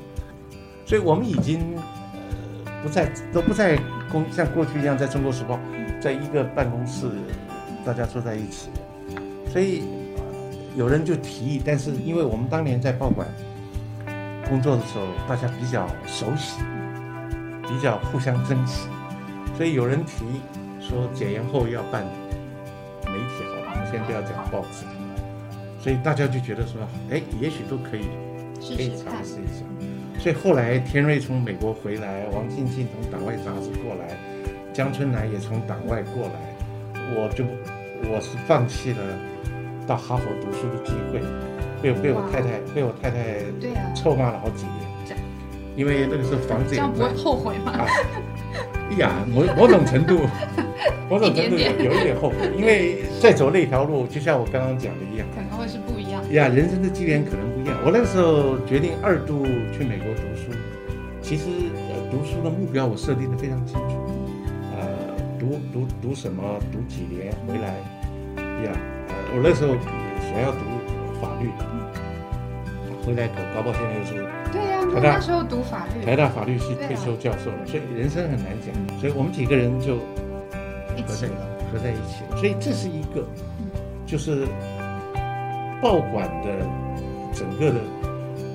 [0.84, 2.01] 所以我们已经呃
[2.82, 3.78] 不在都不在
[4.10, 5.58] 公像过去一样在中国时报，
[6.00, 7.06] 在一个办公室
[7.84, 8.68] 大家坐在一起。
[9.50, 9.82] 所以、
[10.16, 10.22] 呃
[10.74, 13.28] 有人就提议，但是因为我们当年在报馆
[14.48, 16.62] 工作的时候，大家比较熟悉，
[17.68, 18.88] 比较互相珍惜，
[19.56, 20.40] 所以有人提议
[20.80, 22.04] 说解严后要办
[23.04, 24.86] 媒体好了，先不要讲报纸。
[25.78, 28.06] 所以大家就觉得说，哎，也许都可以
[28.74, 28.96] 可以。
[28.96, 29.71] 尝试一下。
[30.22, 34.16] 所以后来天瑞从美国回来，王静静从党外杂志过来，
[34.72, 36.54] 江春南也从党外过来，
[37.16, 37.44] 我就
[38.08, 38.98] 我是放弃了
[39.84, 41.20] 到哈佛读书的机会，
[41.82, 44.86] 被我被我太太被我太太对啊，臭骂了好几年。
[45.04, 45.20] 这样，
[45.74, 47.72] 因为那个时候房子也这样不会后悔吗？
[47.72, 47.86] 啊，
[48.98, 50.20] 呀，某某种程度，
[51.08, 56.22] 某种程度有有一点后悔，因为再走那条路，就像我刚刚讲的一样，可能会是不一样。
[56.32, 57.76] 呀，人生的机缘可能不一样。
[57.84, 60.50] 我那个时候决定二度去美国读书，
[61.20, 61.44] 其实
[61.90, 63.96] 呃读书的目标我设定的非常清楚，
[64.76, 64.86] 呃，
[65.38, 67.68] 读读读什么，读几年回来，
[68.64, 68.72] 呀，
[69.08, 69.74] 呃，我那时候
[70.20, 70.60] 想要读
[71.20, 71.48] 法律，
[73.04, 74.31] 回来搞搞不好现在又是
[74.94, 79.96] 台大那时候读法律，台大法律系退休教授了，所以人生很难讲，所以我们几个人就
[80.96, 81.32] 一起了。
[81.72, 82.36] 合在一起了。
[82.36, 83.26] 所以这是一个，
[84.04, 84.46] 就是
[85.80, 86.66] 报馆的
[87.32, 87.80] 整个的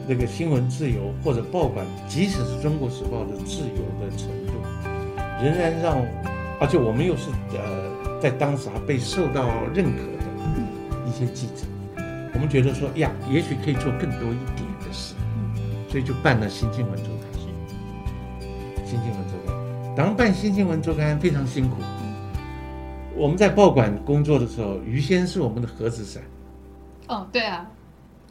[0.07, 4.53] 那个新闻自由，或者报馆，即使是中国时报的自由的程度，
[5.43, 5.97] 仍然让，
[6.59, 11.65] 而且我们又是呃在当时还被受到认可的一些记者，
[12.35, 14.67] 我们觉得说呀，也许可以做更多一点
[15.89, 17.15] 所以就办了《新新闻周刊》。
[18.85, 19.55] 新新闻周刊，
[19.95, 21.75] 当然办《新新闻周刊》非常辛苦。
[23.15, 26.23] 我们在报馆工作的时候，于先是我们的盒子伞，
[27.07, 27.69] 哦，对啊，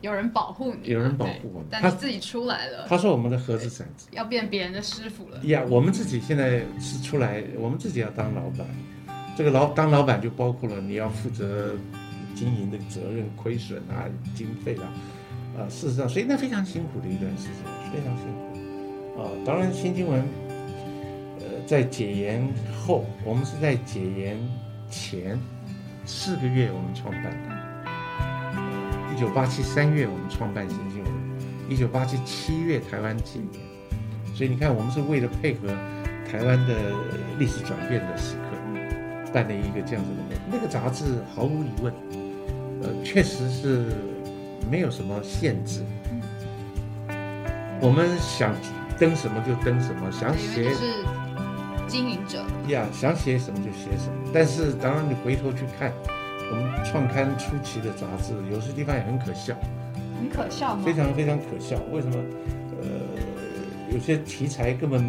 [0.01, 3.87] 有人保护你，有人保护我们他但你自己出来了，他说我们的盒子伞。
[4.13, 5.39] 要变别人的师傅了。
[5.45, 8.67] 呀，我们自己现在是出来，我们自己要当老板。
[9.37, 11.75] 这个老当老板就包括了你要负责
[12.35, 14.89] 经营的责任、亏损啊、经费啊，
[15.57, 17.55] 啊，事实上，所以那非常辛苦的一段时间，
[17.93, 19.21] 非常辛苦。
[19.21, 20.23] 啊，当然新新闻，
[21.41, 22.47] 呃，在解严
[22.79, 24.37] 后，我们是在解严
[24.91, 25.39] 前
[26.05, 27.57] 四个月我们创办的。
[29.15, 31.11] 一九八七三月我们创办新新闻，
[31.71, 33.63] 一九八七七月台湾解严。
[34.35, 35.69] 所以你看，我们是为了配合
[36.31, 36.75] 台湾的
[37.39, 41.91] 历史转变的时刻，办了一个这样子的那那个杂志，毫无疑问，
[42.83, 43.87] 呃，确实是
[44.71, 45.83] 没有什么限制。
[47.81, 48.55] 我们想
[48.99, 50.95] 登什么就登什么，想写是
[51.87, 54.31] 经营者，呀，想写什么就写什么。
[54.33, 55.93] 但是当然，你回头去看
[56.51, 59.55] 我们创刊初期的杂志，有些地方也很可笑。
[60.19, 60.83] 很可笑吗？
[60.85, 61.77] 非常非常可笑。
[61.93, 62.17] 为什么？
[62.83, 62.89] 呃，
[63.93, 65.01] 有些题材根本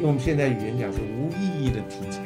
[0.00, 2.20] 用我们现在语言讲是无意义的题材，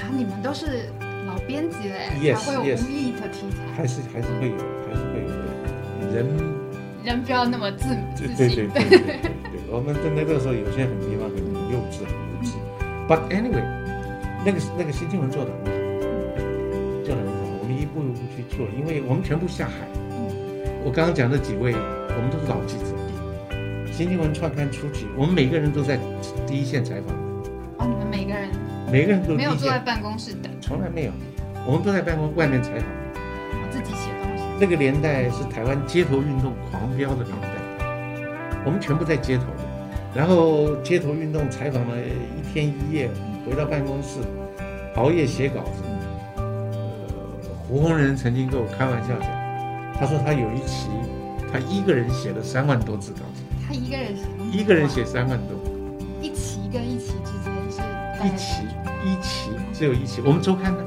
[0.00, 0.90] 啊，你们都是
[1.26, 4.56] 老编辑嘞 Yes, 才会有无意义的题材，还是，还是会有
[6.14, 6.26] 人。
[7.02, 8.68] 人不要那么自自对对信。
[8.68, 11.38] 对对对对对， 我们在那个时候有些很地方很
[11.72, 12.52] 幼稚很无知
[13.08, 13.64] ，but anyway，
[14.44, 15.70] 那个那个新新闻做的很好，
[17.02, 19.72] 做的很好，我们一步一步去做，因为我们全部下海。
[20.84, 22.84] 我刚刚讲的几位，我们都是老记者。
[23.90, 25.98] 新新闻创刊初期，我们每个人都在
[26.46, 27.16] 第一线采访，
[27.78, 28.48] 哦，你们每个人
[28.92, 31.12] 每个人都没有坐在，办公室等，从来没有，
[31.66, 32.86] 我们都在办公外面采访。
[34.60, 37.48] 那个年代是台湾街头运动狂飙的年代，
[38.62, 39.44] 我们全部在街头，
[40.14, 43.08] 然后街头运动采访了一天一夜，
[43.46, 44.20] 回到办公室
[44.96, 45.82] 熬夜写稿子。
[46.36, 46.44] 呃，
[47.66, 49.30] 胡红人曾经跟我开玩笑讲，
[49.98, 50.88] 他说他有一期
[51.50, 55.56] 他一个人写了三万多字稿子，他一个人写，一个人写三万多，
[56.20, 57.80] 一期跟一期之间是
[58.22, 58.62] 一期
[59.06, 60.84] 一期只有一期，我们周刊呢，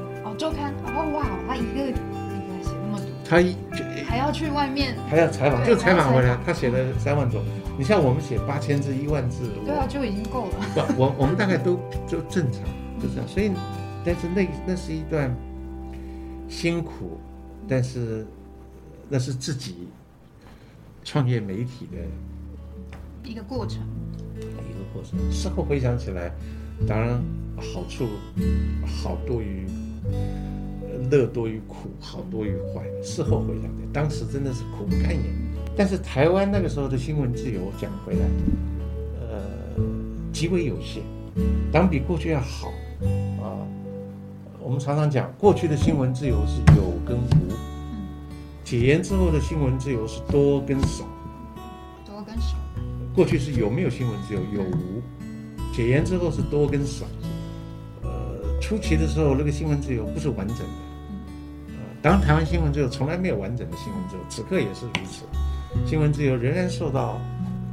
[3.42, 7.42] 他还要去外面，还要采访，就采访回来他写了三万多。
[7.76, 10.52] 你像我们写八千字、一万字，对啊就已经够了。
[10.74, 12.62] 不，我 我们大概都就正常，
[13.00, 13.26] 就这样。
[13.26, 13.50] 所以，
[14.04, 15.34] 但是那那是一段
[16.48, 17.18] 辛苦，
[17.66, 18.24] 但是
[19.08, 19.88] 那是自己
[21.02, 23.80] 创业媒体的一个过程，
[24.38, 25.18] 一个过程。
[25.32, 26.30] 事后回想起来，
[26.86, 27.20] 当然
[27.56, 28.06] 好处
[28.86, 29.66] 好多于
[30.04, 30.12] 呃
[31.10, 32.82] 乐多于苦，好多于坏。
[33.02, 35.22] 事后回想，当时真的是苦不堪言。
[35.76, 38.20] 但是台湾那个时候的新闻自由，讲回来，
[39.20, 39.42] 呃，
[40.32, 41.02] 极为有限，
[41.72, 42.68] 当比过去要好
[43.42, 43.58] 啊。
[44.60, 47.52] 我们常常讲，过去的新闻自由是有跟无，
[48.64, 51.04] 解严之后的新闻自由是多跟少。
[52.06, 52.56] 多跟少。
[53.14, 55.02] 过去是有没有新闻自由，有无；
[55.74, 57.04] 解严之后是多跟少。
[58.54, 60.64] 呃，初期的时候，那个新闻自由不是完整的。
[61.68, 65.24] 呃，当然，台湾新闻自由从来没有完整的新闻自由，此刻也是如此。
[65.86, 67.20] 新闻自由仍然受到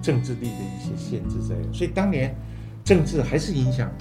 [0.02, 2.36] 政治力的一些限制在，所以当年
[2.84, 3.91] 政治还是影响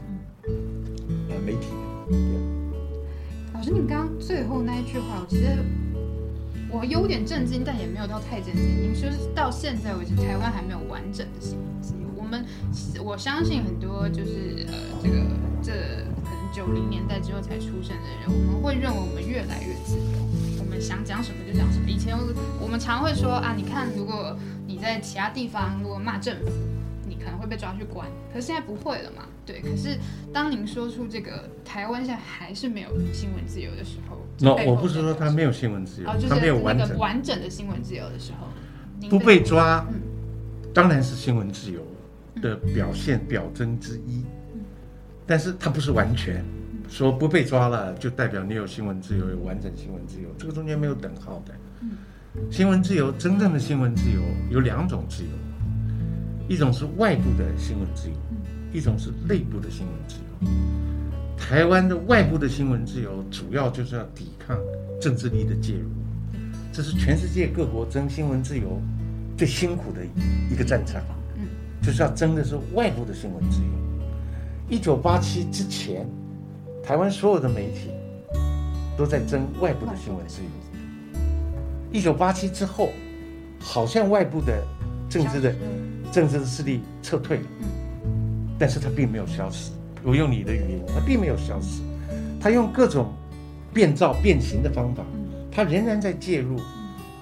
[1.29, 1.69] 呃媒体
[2.11, 2.17] 的。
[3.53, 5.45] 老师，你刚刚最后那一句话，我其实
[6.71, 8.65] 我有点震惊，但也没有到太震惊。
[8.83, 12.09] 您说是到现在为止，台湾还没有完整的新闻自由。
[12.17, 12.45] 我们
[13.05, 15.17] 我相信很多就是呃，这个
[15.63, 15.73] 这
[16.53, 20.03] 九零年代之后才出生的人，我们会认为我们越来越自由，
[20.59, 21.89] 我们想讲什么就讲什么。
[21.89, 22.17] 以前
[22.61, 24.37] 我们常会说啊，你看，如果
[24.67, 26.51] 你在其他地方如果骂政府，
[27.09, 29.25] 你可能会被抓去关，可是现在不会了嘛？
[29.47, 29.61] 对。
[29.61, 29.99] 可是
[30.33, 40.01] 当您说出这个台湾现在还是没有新闻自由的时候，那我不是说他没有新闻自由，就是他没有完整完整的新闻自由的时候，不被抓嗯，
[40.73, 41.81] 当然是新闻自由
[42.41, 44.25] 的表现表征之一，
[45.27, 46.45] 但是它不是完全。
[46.89, 51.55] 说不被抓了，就代表你有新闻自由，有完整新闻自由，这个中间没有等号的。
[52.51, 55.31] 新闻自由，真正的新闻自由有两种自由，
[56.49, 58.17] 一种是外部的新闻自由，
[58.73, 60.51] 一种是内部的新闻自由。
[61.39, 64.59] 台湾的外部的新闻自由，主要就是要抵抗
[65.01, 65.89] 政治力的介入，
[66.73, 68.83] 这是全世界各国争新闻自由
[69.37, 70.01] 最辛苦的
[70.53, 71.01] 一个战场，
[71.81, 73.90] 就是要争的是外部的新闻自由。
[74.71, 76.09] 一九八七之前。
[76.83, 77.91] 台湾所有的媒体
[78.97, 80.49] 都在争外部的新闻自由。
[81.93, 82.89] 一九八七之后，
[83.61, 84.61] 好像外部的
[85.09, 85.55] 政治的
[86.11, 87.45] 政治的势力撤退了，
[88.59, 89.71] 但是它并没有消失。
[90.03, 91.81] 我用你的语言，它并没有消失，
[92.41, 93.13] 它用各种
[93.73, 95.05] 变造变形的方法，
[95.53, 96.59] 它仍然在介入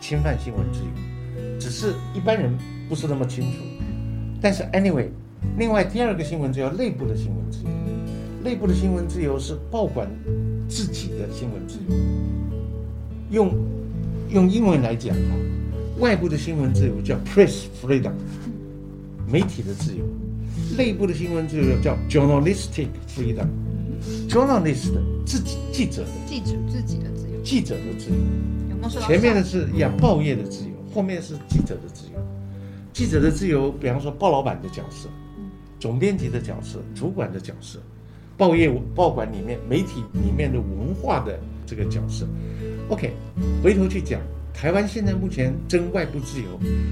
[0.01, 2.57] 侵犯新闻自由，只是一般人
[2.89, 3.59] 不是那么清楚。
[4.41, 5.09] 但是 anyway，
[5.57, 7.70] 另外第二个新闻自由，内部的新闻自由。
[8.42, 10.09] 内部的新闻自由是报管
[10.68, 11.94] 自己的新闻自由，
[13.31, 13.53] 用
[14.31, 15.20] 用英文来讲哈，
[15.98, 18.12] 外部的新闻自由叫 press freedom，
[19.31, 20.05] 媒体的自由；
[20.77, 24.92] 内部的新闻自由叫 journalistic freedom，journalist
[25.27, 28.16] 自己记者的记者自己的自由，记者的自由。
[29.01, 32.20] 前面的是呀报业的自由，后面是记者的自由。
[32.92, 35.09] 记者的自由，比方说报老板的角色，
[35.79, 37.79] 总编辑的角色，主管的角色。
[38.37, 41.37] 报业报馆里面媒体里面的文化的
[41.67, 42.25] 这个角色
[42.88, 43.12] ，OK，
[43.64, 44.21] 回头去讲，
[44.55, 46.47] 台湾现在目前争外部自由，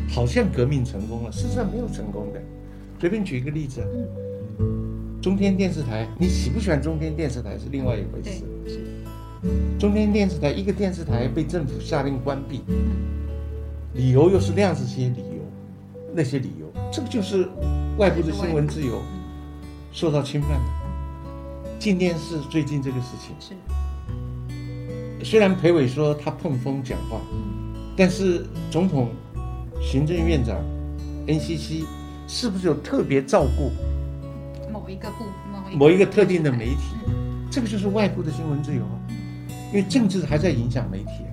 [0.09, 2.43] 好像革命成功了，事实上没有成功的。
[2.99, 3.81] 随便举一个例子，
[5.23, 8.43] 中天电视台，你喜不喜欢中天电视台是另外一回事。
[9.79, 12.63] 中天电视台一个电视台被政府下令关闭，
[13.95, 15.45] 理由又是那样子些理由，
[16.13, 17.49] 那些理由，这个就是
[17.99, 19.01] 外部的新闻自由
[19.91, 20.65] 受到侵犯了。
[21.79, 23.35] 今天是最近这个事情。
[23.41, 27.19] 是，虽然裴伟说他碰风讲话，
[27.97, 29.09] 但是总统、
[29.81, 30.59] 行政院长、
[31.27, 31.87] NCC
[32.29, 33.73] 是不是有特别照顾
[34.71, 35.25] 某一个部
[35.75, 36.83] 某一个特定的媒体？
[37.51, 39.01] 这个就是外部的新闻自由啊，
[39.73, 41.33] 因为政治还在影响媒体啊，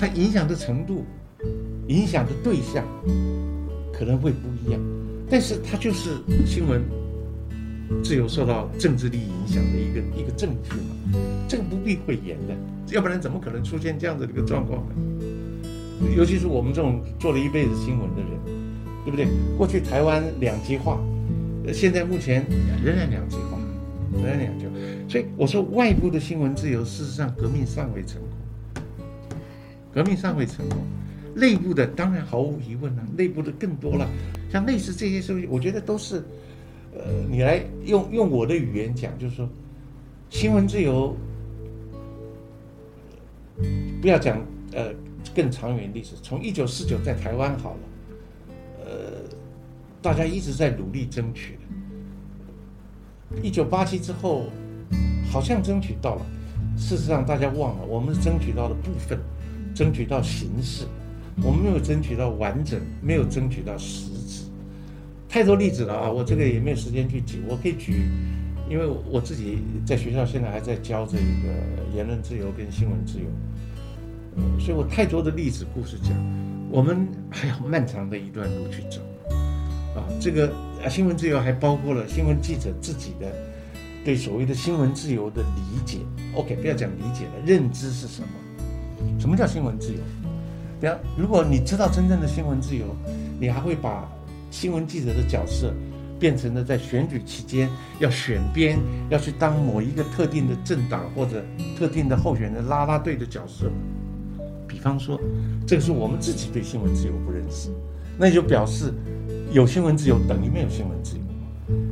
[0.00, 1.04] 它影响的程度、
[1.86, 2.84] 影响的对象
[3.92, 4.80] 可能会不一样，
[5.30, 6.82] 但是它就是新闻。
[8.02, 12.54] 自由受到政治力影响的一个一个证据嘛，这个不必讳言的，
[12.92, 14.94] 要不然怎么可能出现这样的一个状况呢？
[16.16, 18.30] 尤其是我们这种做了一辈子新闻的人，
[19.04, 19.28] 对不对？
[19.56, 21.00] 过去台湾两极化，
[21.72, 22.44] 现在目前
[22.84, 23.56] 仍然两极化，
[24.14, 24.72] 仍然两极化。
[25.08, 28.30] 所以我说，外部的新闻自由，事实上革命尚未成功，
[29.94, 30.78] 革命尚未成功。
[31.36, 34.08] 内部的当然毫无疑问了，内部的更多了，
[34.50, 36.24] 像类似这些东西，我觉得都是。
[36.98, 39.46] 呃，你来用用我的语言讲，就是说，
[40.30, 41.14] 新闻自由，
[44.00, 44.40] 不要讲
[44.72, 44.94] 呃
[45.34, 47.80] 更长远历史，从一九四九在台湾好了，
[48.86, 48.88] 呃，
[50.00, 53.42] 大家一直在努力争取的。
[53.42, 54.46] 一九八七之后，
[55.30, 56.24] 好像争取到了，
[56.78, 59.20] 事实上大家忘了，我们争取到了部分，
[59.74, 60.86] 争取到形式，
[61.42, 64.44] 我们没有争取到完整，没有争取到实质。
[65.28, 66.10] 太多例子了啊！
[66.10, 68.08] 我这个也没有时间去举，我可以举，
[68.70, 73.26] 因为我自己在学校现在还在教这一个言论自由跟新闻自由，
[74.58, 76.12] 所以我太多的例子故事讲，
[76.70, 79.00] 我们还有漫长的一段路去走
[79.94, 80.08] 啊！
[80.18, 80.48] 这个
[80.82, 83.30] 啊，新闻自由还包括了新闻记者自己的
[84.04, 85.98] 对所谓的新闻自由的理解。
[86.34, 88.28] OK，不要讲理解了，认知是什么？
[89.20, 89.98] 什么叫新闻自由？
[90.80, 92.86] 不要，如果你知道真正的新闻自由，
[93.40, 94.08] 你还会把。
[94.48, 95.74] 新闻记者的角色，
[96.20, 97.68] 变成了在选举期间
[97.98, 98.78] 要选边，
[99.10, 101.44] 要去当某一个特定的政党或者
[101.76, 103.70] 特定的候选人拉拉队的角色。
[104.66, 105.20] 比方说，
[105.66, 107.70] 这个是我们自己对新闻自由不认识，
[108.16, 108.94] 那就表示
[109.50, 111.22] 有新闻自由等于没有新闻自由。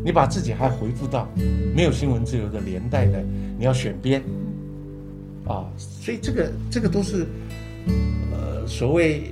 [0.02, 1.28] 你把自己还回复到
[1.74, 3.22] 没有新闻自由的年代的，
[3.58, 4.22] 你要选边
[5.44, 7.26] 啊，所以这个这个都是
[8.32, 9.30] 呃所谓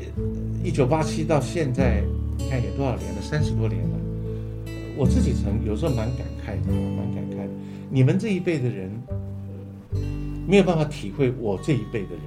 [0.62, 2.02] 一九八七到现在。
[2.50, 3.98] 看也多少年了，三十多年了。
[4.96, 7.50] 我自己曾有时候蛮感慨的，蛮感慨的。
[7.88, 8.90] 你们这一辈的人，
[10.46, 12.20] 没有办法体会我这一辈的人。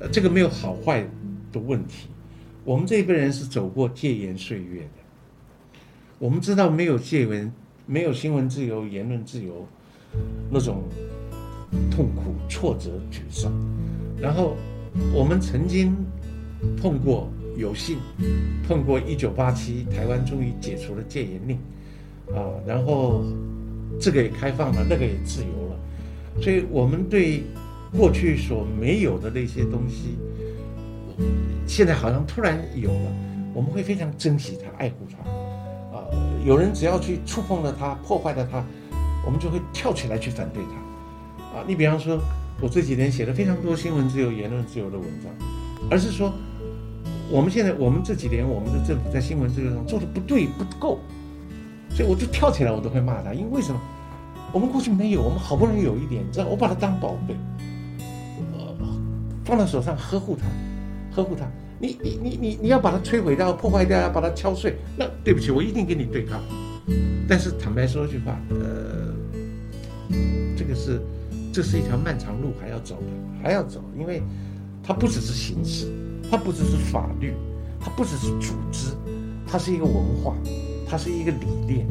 [0.00, 1.06] 呃，这个没有好坏
[1.52, 2.08] 的问题。
[2.64, 5.02] 我们这一辈人是走过戒严岁月的。
[6.18, 7.52] 我们知道没有戒严，
[7.84, 9.66] 没有新闻自由、言论自由，
[10.50, 10.82] 那种
[11.90, 13.52] 痛苦、挫折、沮丧。
[14.18, 14.56] 然后
[15.12, 15.94] 我们曾经
[16.80, 17.98] 碰过有幸
[18.66, 21.56] 碰过一九八七台湾终于解除了戒严令
[22.34, 23.24] 啊，然后
[24.00, 27.42] 这个也开放了，那个也自由了，所以我们对
[27.96, 30.18] 过去所没有的那些东西，
[31.66, 33.12] 现在好像突然有了，
[33.54, 35.30] 我们会非常珍惜它、爱护它。
[35.96, 36.04] 啊，
[36.44, 38.62] 有人只要去触碰了它、破坏了它，
[39.24, 41.58] 我们就会跳起来去反对它。
[41.58, 42.20] 啊，你比方说，
[42.60, 45.30] 我这几年写了非常多新闻自由、言论自由的文章，
[45.90, 46.32] 而是说，
[47.30, 50.98] 我们现在我们这几年我们的政府在新闻自由上做的不对、不够，
[51.90, 53.80] 所以我就跳起来，我都会骂他，因为为什么？
[54.52, 57.34] 我们过去没有，我们好不容易有一点，你知道，我把它当宝贝，
[58.56, 58.74] 呃，
[59.44, 60.46] 放在手上呵护它，
[61.14, 61.44] 呵护它。
[61.78, 66.40] 你你你你你要把它摧毁掉、破坏掉，要把它敲碎，那对不起，我一定跟你对抗。
[67.28, 69.12] 但是坦白说句话，呃，
[70.56, 71.02] 这个是
[71.56, 74.22] 这是一条漫长路，还要走的，还要走，因为
[74.82, 75.90] 它不只是形式，
[76.30, 77.32] 它不只是法律，
[77.80, 78.94] 它不只是组织，
[79.46, 80.36] 它是一个文化，
[80.86, 81.86] 它是一个理念。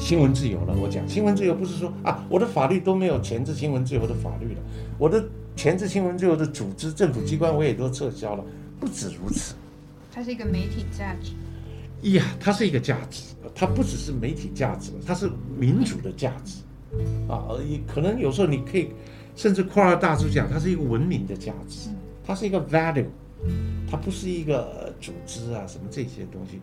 [0.00, 4.60] 新闻自由了，我讲新闻自由不是说啊，我的法律都没有前置新闻自由的法律了，
[4.98, 5.24] 我的。
[5.54, 8.44] 前置新闻自由的组织、政府机关我也都撤销了，
[8.80, 9.54] 不止如此，
[10.12, 11.30] 它是一个媒体价值。
[12.10, 13.22] 呀，它是一个价值，
[13.54, 16.56] 它不只是媒体价值，它是民主的价值
[17.28, 17.48] 啊！
[17.68, 18.88] 也可能有时候你可以
[19.36, 21.90] 甚至夸大大叔讲，它是一个文明的价值，
[22.26, 23.06] 它是一个 value，
[23.90, 26.60] 它不是一个组织啊什么这些东西。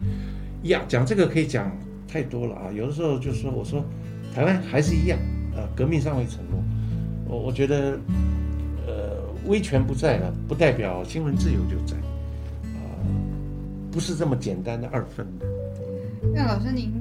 [0.69, 1.71] 呀，讲这个可以讲
[2.07, 2.71] 太多了啊！
[2.71, 3.83] 有的时候就是说，我说
[4.33, 5.17] 台湾还是一样，
[5.55, 6.63] 呃，革命尚未成功，
[7.27, 7.99] 我我觉得。
[8.87, 11.95] 呃威权不在了，不代表新闻自由就在，
[12.77, 12.81] 啊，
[13.91, 15.45] 不是这么简单的二分的。
[16.33, 16.91] 那老师您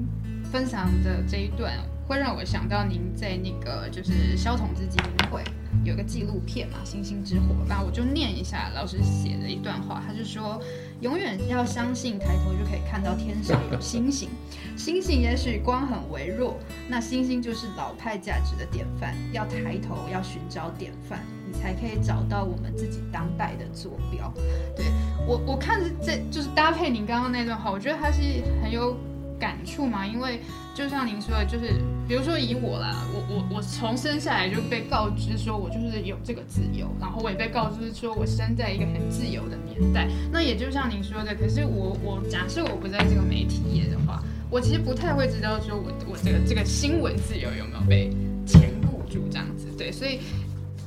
[0.51, 1.73] 分享的这一段，
[2.11, 5.41] 会让我想到您在那个就是萧统之基金会
[5.85, 10.61] 有个纪录片嘛，《星星之火》，那我就念一下老师写的一段话，他就说。
[10.99, 14.29] 永远要相信，抬头就可以看到天上有星星。
[14.77, 19.15] 星星也许光很微弱，那星星就是老派价值的典范。
[19.31, 24.31] 要抬头，要寻找典范，你才可以找到我们自己当代的坐标。
[24.75, 24.85] 对
[25.25, 28.21] 我，我看这就是搭配您刚刚那段话，我觉得它是
[28.61, 28.95] 很有。
[29.39, 30.39] 感触嘛，因为
[30.75, 31.81] 就像您说的，就是
[32.11, 40.09] 比如说以我啦，我我我从生下来就被告知说我就是有这个自由，然后我也被告知说我生在一个很自由的年代。
[40.29, 48.09] 那也就像您说的，可是我我假设我不在这个媒体业的话，我其实不太会知道说我我这个这个新闻自由有没有被
[48.45, 49.67] 钳固住这样子。
[49.77, 50.19] 对，所以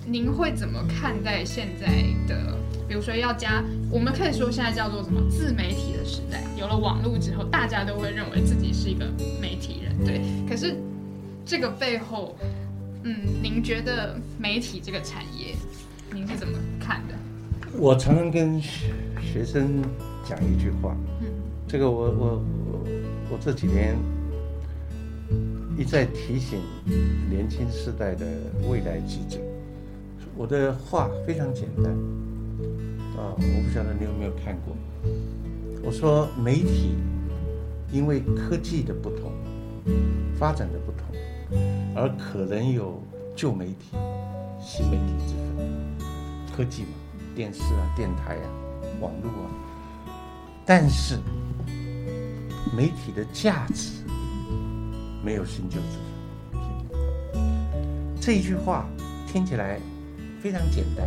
[0.05, 1.87] 您会怎么看待现在
[2.29, 2.55] 的？
[2.87, 9.07] 比如说要加，我们可以说现在叫做什么自媒体的时代，有了网络之后，大家都会认为自己是一个
[9.41, 10.21] 媒体人，对。
[10.47, 10.77] 可是
[11.47, 12.35] 这个背后，
[13.03, 15.55] 嗯，您觉得媒体这个产业，
[16.13, 17.15] 您是怎么看的？
[17.79, 19.83] 我常常跟学生
[20.25, 21.27] 讲一句话，嗯，
[21.69, 22.43] 这个我我
[22.73, 22.89] 我
[23.33, 23.95] 我这几年
[25.77, 26.61] 一再提醒
[27.29, 28.27] 年轻世代的
[28.69, 29.39] 未来记者，
[30.35, 31.93] 我的话非常简单。
[33.17, 34.75] 啊，我不晓得你有没有看过。
[35.83, 36.97] 我说媒体
[37.93, 39.31] 因为科技的不同，
[40.37, 41.14] 发展的不同，
[41.95, 43.03] 而可能有
[43.37, 43.97] 旧媒体、
[44.61, 45.67] 新媒体之分。
[46.57, 46.89] 科技嘛，
[47.35, 48.47] 电视啊、电台啊、
[49.01, 49.51] 网络啊。
[50.65, 51.19] 但是
[52.77, 54.05] 媒体的价值
[55.23, 57.41] 没有新旧之分。
[58.21, 58.87] 这一句话
[59.27, 59.79] 听起来
[60.41, 61.07] 非常简单。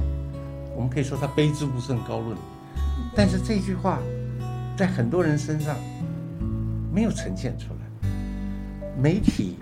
[0.75, 2.37] 我们可以说他卑之不甚高论，
[3.15, 3.99] 但是这句话
[4.77, 5.75] 在很多人身上
[6.93, 8.09] 没有呈现出来。
[8.95, 9.57] 媒体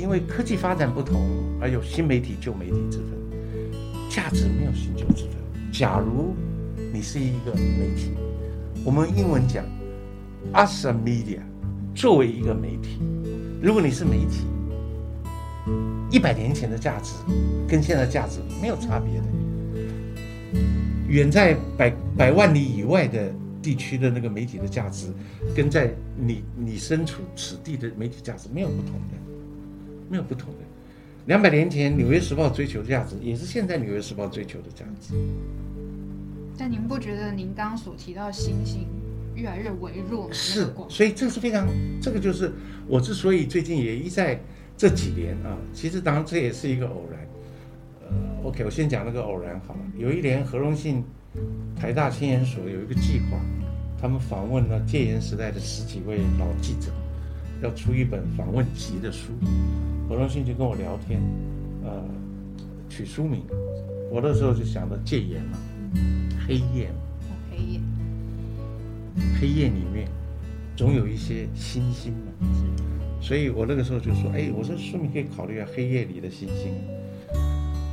[0.00, 1.20] 因为科技发展不同，
[1.60, 3.10] 而有新媒体、旧媒体之分，
[4.08, 5.34] 价值没有新旧之分。
[5.70, 6.34] 假如
[6.92, 8.12] 你是一个媒体，
[8.82, 9.62] 我们英文讲
[10.54, 11.40] as a media，
[11.94, 12.98] 作为一个媒体，
[13.62, 14.46] 如果你是媒体，
[16.10, 17.12] 一百年前的价值
[17.68, 19.26] 跟现在价值没有差别的。
[21.08, 23.30] 远在百百万里以外的
[23.60, 25.12] 地区的那个媒体的价值，
[25.54, 29.29] 跟在你你身处此地的媒体价值没有不同的，
[30.10, 30.58] 没有不同的。
[31.26, 35.14] 两百年前《纽约时报》追求的价值，也是现在《纽约时报》追求的价值。
[36.58, 38.86] 但您不觉得您刚刚所提到的星星
[39.34, 40.34] 越来越微弱吗？
[40.34, 41.68] 是，所以这是非常，
[42.02, 42.52] 这个就是
[42.88, 44.40] 我之所以最近也一在
[44.76, 47.20] 这几年啊，其实当然这也是一个偶然。
[48.08, 49.80] 呃 OK，我先讲那个偶然好了。
[49.96, 51.04] 有一年，何荣信
[51.76, 53.38] 台大青研所有一个计划，
[54.00, 56.90] 他们访问了戒严时代的十几位老记者，
[57.62, 59.28] 要出一本访问集的书。
[60.10, 61.22] 何荣兴就跟我聊天，
[61.84, 62.02] 呃，
[62.88, 63.44] 取书名，
[64.10, 65.56] 我那时候就想到戒严嘛，
[66.44, 66.96] 黑夜嘛，
[67.28, 67.80] 哦黑夜
[69.40, 70.08] 黑夜里面
[70.76, 72.32] 总有一些星星嘛，
[73.22, 76.74] 所以我那个时候就说，哎，我说书名可以考虑下黑夜里的星星。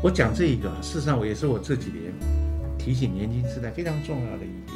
[0.02, 2.12] 我讲这一个，事实上我也是我这几年
[2.80, 4.76] 提醒年轻时代非常重要的一点。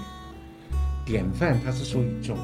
[1.03, 2.43] 典范它之所以重要，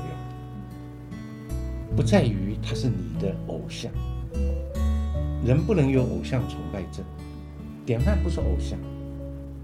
[1.95, 3.91] 不在于他是你的偶像，
[5.47, 7.05] 人不能有偶像崇拜症。
[7.85, 8.77] 典范不是偶像，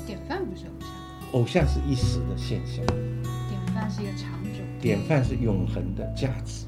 [0.08, 0.90] 典范不是偶像，
[1.34, 4.62] 偶像是一时的现象，典范是一个长久。
[4.80, 6.66] 典范是永恒的价值，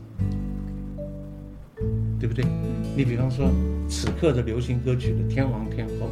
[2.20, 2.44] 对不对？
[2.98, 3.50] 你比方说，
[3.88, 6.10] 此刻的流行歌曲的天王天后，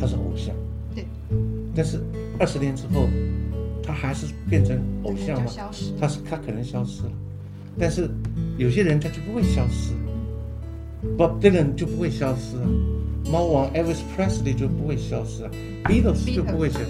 [0.00, 0.52] 他是偶像，
[0.96, 1.06] 对，
[1.72, 2.00] 但是
[2.40, 3.08] 二十年之后，
[3.80, 5.46] 他还是变成偶像吗？
[5.46, 5.92] 消失。
[6.00, 7.12] 他是他可能消失了，
[7.78, 8.10] 但是
[8.56, 9.92] 有些人他就不会消失
[11.16, 12.68] ，Bob Dylan 就不会消失啊，
[13.30, 15.50] 猫王 Elvis Presley 就不会消失啊
[15.84, 16.86] ，Beatles 就不会消失，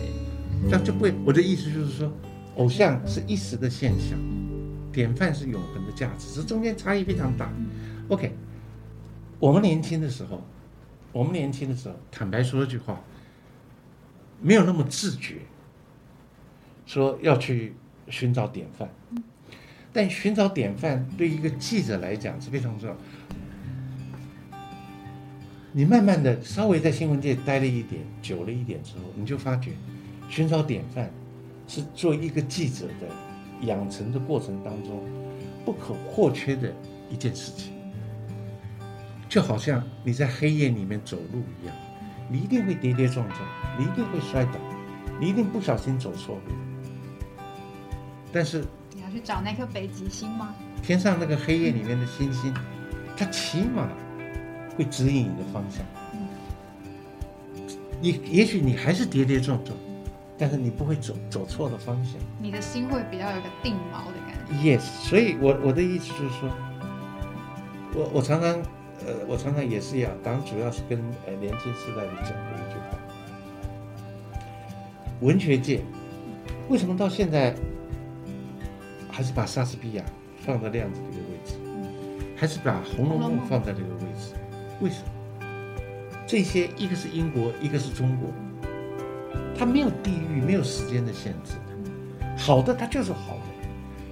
[0.65, 1.15] 这样就不会。
[1.25, 2.13] 我的意思就是说，
[2.57, 4.19] 偶像是一时的现象，
[4.93, 7.53] 典范是永恒的价值，这中间差异非常大。
[8.09, 8.33] OK，
[9.39, 10.43] 我们年轻的时候，
[11.13, 13.01] 我们年轻的时候，坦白说一句话，
[14.41, 15.37] 没有那么自觉，
[16.87, 17.75] 说要去
[18.09, 18.89] 寻找典范。
[19.91, 22.97] 但寻找典范对一个记者来讲是非常重要。
[25.73, 29.73] 你慢慢的稍微在新闻界待了一点，久了一点之后，你就发觉，
[30.29, 31.11] 寻找典范
[31.67, 35.05] 是做一个记者的养成的过程当中
[35.65, 36.73] 不可或缺的
[37.11, 37.73] 一件事情。
[39.29, 41.77] 就好像你在黑夜里面走路一样，
[42.31, 43.41] 你一定会跌跌撞撞，
[43.79, 44.53] 你一定会摔倒，
[45.21, 46.55] 你一定不小心走错路。
[48.33, 48.65] 但是
[48.95, 50.55] 你要去找那颗北极星吗？
[50.83, 52.55] 天上那个黑夜里面的星星，
[53.19, 53.87] 它起码
[54.79, 55.85] 会指引你的方向。
[58.01, 59.77] 你也许你还是跌跌撞撞，
[60.39, 62.15] 但是你不会走走错了方向。
[62.41, 64.55] 你的心会比较有个定锚的感觉。
[64.55, 66.49] Yes，所以我我的意思就是说，
[67.97, 68.51] 我我常常
[69.05, 72.97] 呃，我常常也是一样，当然主要是跟呃年轻时代的讲的一句话，
[75.21, 75.83] 文学界
[76.69, 77.53] 为什么到现在
[79.11, 80.05] 还是把莎士比亚
[80.47, 81.55] 放在那样子的一个位置，
[82.37, 84.35] 还是把《红楼梦》放在这个位置？
[84.81, 85.47] 为什么？
[86.27, 88.31] 这些一个是英国，一个是中国，
[89.59, 91.55] 它没有地域、没有时间的限制，
[92.37, 93.43] 好的它就是好的。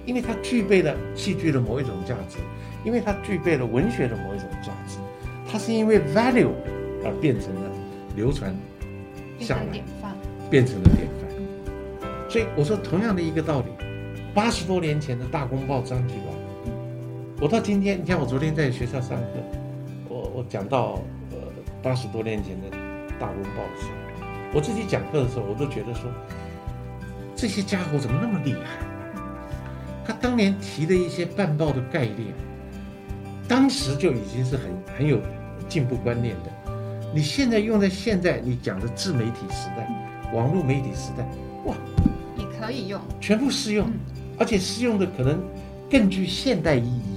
[0.05, 2.37] 因为它具备了戏剧的某一种价值，
[2.85, 4.99] 因为它具备了文学的某一种价值，
[5.51, 6.51] 它是因为 value
[7.03, 7.69] 而变成了
[8.15, 8.55] 流传
[9.37, 10.15] 下来变成典，范。
[10.49, 12.29] 变成了典范。
[12.29, 13.65] 所以我说，同样的一个道理，
[14.33, 16.71] 八十多年前的大公报张继鸾，
[17.41, 19.27] 我到今天，你看我昨天在学校上课，
[20.49, 20.99] 讲到
[21.31, 21.37] 呃
[21.81, 22.69] 八十多年前的
[23.19, 23.91] 大公报的时候，
[24.53, 26.09] 我自己讲课的时候，我都觉得说，
[27.35, 28.85] 这些家伙怎么那么厉害？
[30.05, 32.33] 他当年提的一些办报的概念，
[33.47, 35.19] 当时就已经是很很有
[35.67, 36.51] 进步观念的。
[37.13, 39.85] 你现在用在现在你讲的自媒体时代、
[40.33, 41.27] 网络媒体时代，
[41.65, 41.75] 哇，
[42.37, 43.01] 也可以用。
[43.19, 43.91] 全部适用，
[44.37, 45.41] 而且适用的可能
[45.89, 47.16] 更具现代意义。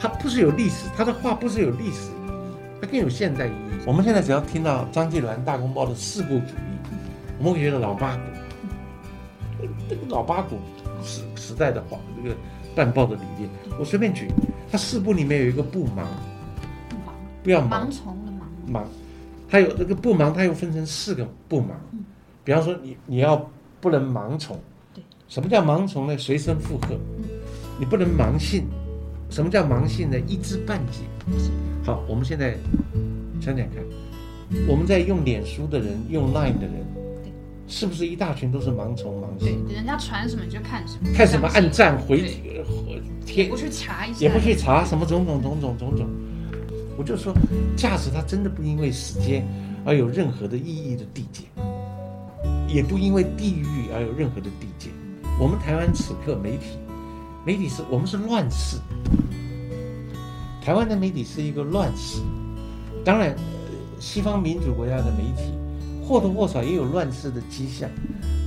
[0.00, 2.08] 它不是有历史，他的话不是有历史，
[2.80, 3.82] 它更有现代意义。
[3.86, 6.90] 我们现在只要听到张继鸾大公报的四部主义，
[7.38, 8.22] 我们会觉得老八股，
[9.90, 10.58] 这个老八股
[11.04, 12.34] 时时代的话，这个
[12.74, 14.28] 办报的理念，我随便举，
[14.72, 16.06] 它四部里面有一个不忙，
[17.04, 17.92] 忙不要忙盲。
[17.92, 18.72] 从的盲。
[18.72, 18.88] 忙，
[19.50, 21.78] 它有那个不忙，它又分成四个不忙。
[22.42, 23.50] 比方说你你要
[23.82, 24.58] 不能盲从
[24.94, 26.16] 对，什么叫盲从呢？
[26.16, 26.96] 随声附和，
[27.78, 28.66] 你不能盲信。
[29.30, 30.18] 什么叫盲信呢？
[30.26, 31.02] 一知半解。
[31.84, 32.56] 好，我们现在
[33.40, 33.76] 想想看，
[34.68, 36.84] 我们在用脸书的人，用 Line 的人，
[37.68, 42.22] 是不是一大群都是盲从盲对信？，人家传什么你就看什么，看什么按赞回
[43.24, 46.08] 贴也不去查一下，也不去查什么种种种种种种。
[46.98, 47.32] 我就说，
[47.76, 49.46] 价值它真的不因为时间
[49.84, 51.46] 而有任何的意义的递减，
[52.68, 53.64] 也不因为地域
[53.94, 54.92] 而有任何的递减。
[55.40, 56.78] 我们台湾此刻媒体，
[57.44, 58.76] 媒体是我们是乱世，
[60.62, 62.20] 台湾的媒体是一个乱世。
[63.02, 63.38] 当然，呃
[63.98, 65.54] 西方民主国家的媒体
[66.06, 67.88] 或多或少也有乱世的迹象，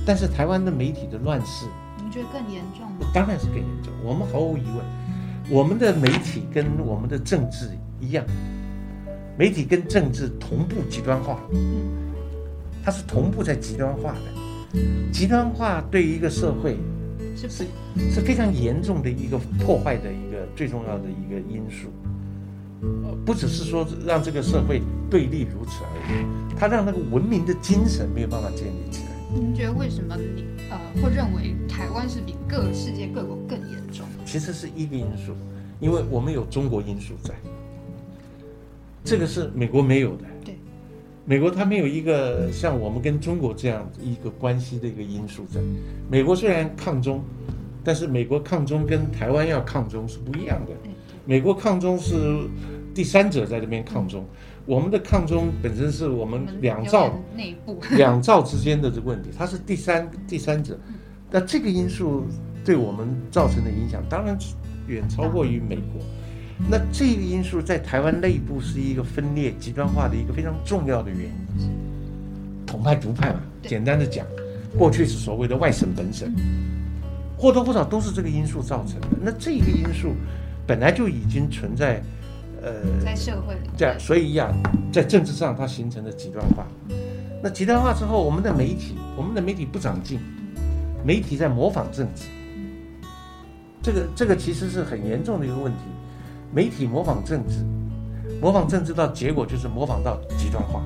[0.06, 1.66] 但是台湾的媒体的乱世
[2.00, 3.10] 您觉得更严重吗？
[3.12, 3.92] 当然是更严重。
[4.04, 4.76] 我们毫无疑问，
[5.50, 7.70] 我们的媒体跟我们的政治
[8.00, 8.24] 一样，
[9.36, 11.40] 媒体跟政治同步极端化，
[12.84, 14.80] 它是同步在极端化的。
[15.12, 16.76] 极端化对于一个社会
[17.36, 17.66] 是是
[18.10, 21.88] 是非常严重的一个破坏的一个最重要的一个因素。
[23.04, 29.10] 呃，不只是说让这个社会对立如此而已，它让那个文明的精神没有办法建立起来。
[29.32, 34.06] 您觉得为什么你呃会认为台湾是比各世界各国更严重？
[34.26, 35.32] 其实是一个因素，
[35.80, 37.34] 因为我们有中国因素在，
[39.02, 40.24] 这个是美国没有的。
[40.44, 40.58] 对，
[41.26, 45.58] 美国它没有一个像我们跟中国这样一个关系的一个因素在。
[46.10, 47.22] 美国虽然抗中，
[47.82, 50.72] 但是美国抗中跟台湾要抗中是不一样的。
[51.24, 52.14] 美国抗中是
[52.94, 54.26] 第三者在这边抗中，
[54.66, 60.78] 我们的抗中本身是我们两造内部 两造之间的这个问题，它是第三第三者。
[61.30, 62.26] 那这个因素
[62.62, 64.36] 对我们造成的影响，当然
[64.86, 66.02] 远超过于美国。
[66.70, 71.22] 那这个因素在台湾内部是一个分裂极端化的一个非常重要的原
[71.58, 71.68] 因，
[72.64, 73.40] 统派独派嘛。
[73.66, 74.24] 简单的讲，
[74.78, 76.32] 过去是所谓的外省本省，
[77.36, 79.08] 或多或少都是这个因素造成的。
[79.20, 80.14] 那这个因素
[80.66, 82.02] 本来就已经存在，
[82.62, 82.72] 呃，
[83.04, 84.52] 在社会里，在所以呀，
[84.92, 86.66] 在政治上它形成了极端化。
[87.42, 90.20] 那极端化之后，我们的媒体，我们的媒体不长进，
[91.04, 92.26] 媒体在模仿政治，
[93.82, 95.78] 这个这个其实是很严重的一个问题。
[96.54, 97.64] 媒体模仿政治，
[98.40, 100.80] 模仿政治到结果就是模仿到极端化，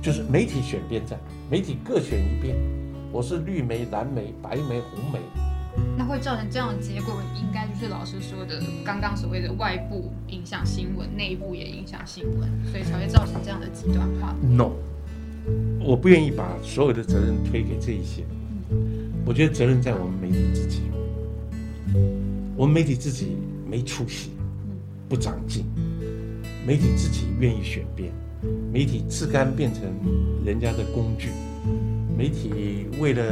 [0.00, 1.18] 就是媒体选边站，
[1.50, 2.56] 媒体各选一边，
[3.10, 5.18] 我是绿媒、蓝媒、白媒、红媒。
[5.98, 14.32] 那会造成这样的结果，应该就是老师说的刚刚所谓的外部影响新闻，内部也影响新闻，所以才会造成这样的极端化。
[14.40, 14.70] No，
[15.80, 18.24] 我不愿意把所有的责任推给这一些，
[19.26, 20.82] 我觉得责任在我们媒体自己，
[22.56, 23.36] 我们媒体自己
[23.68, 24.30] 没出息，
[25.10, 25.64] 不长进，
[26.64, 28.12] 媒体自己愿意选边，
[28.72, 29.82] 媒体自甘变成
[30.46, 31.30] 人家的工具，
[32.16, 33.24] 媒体为了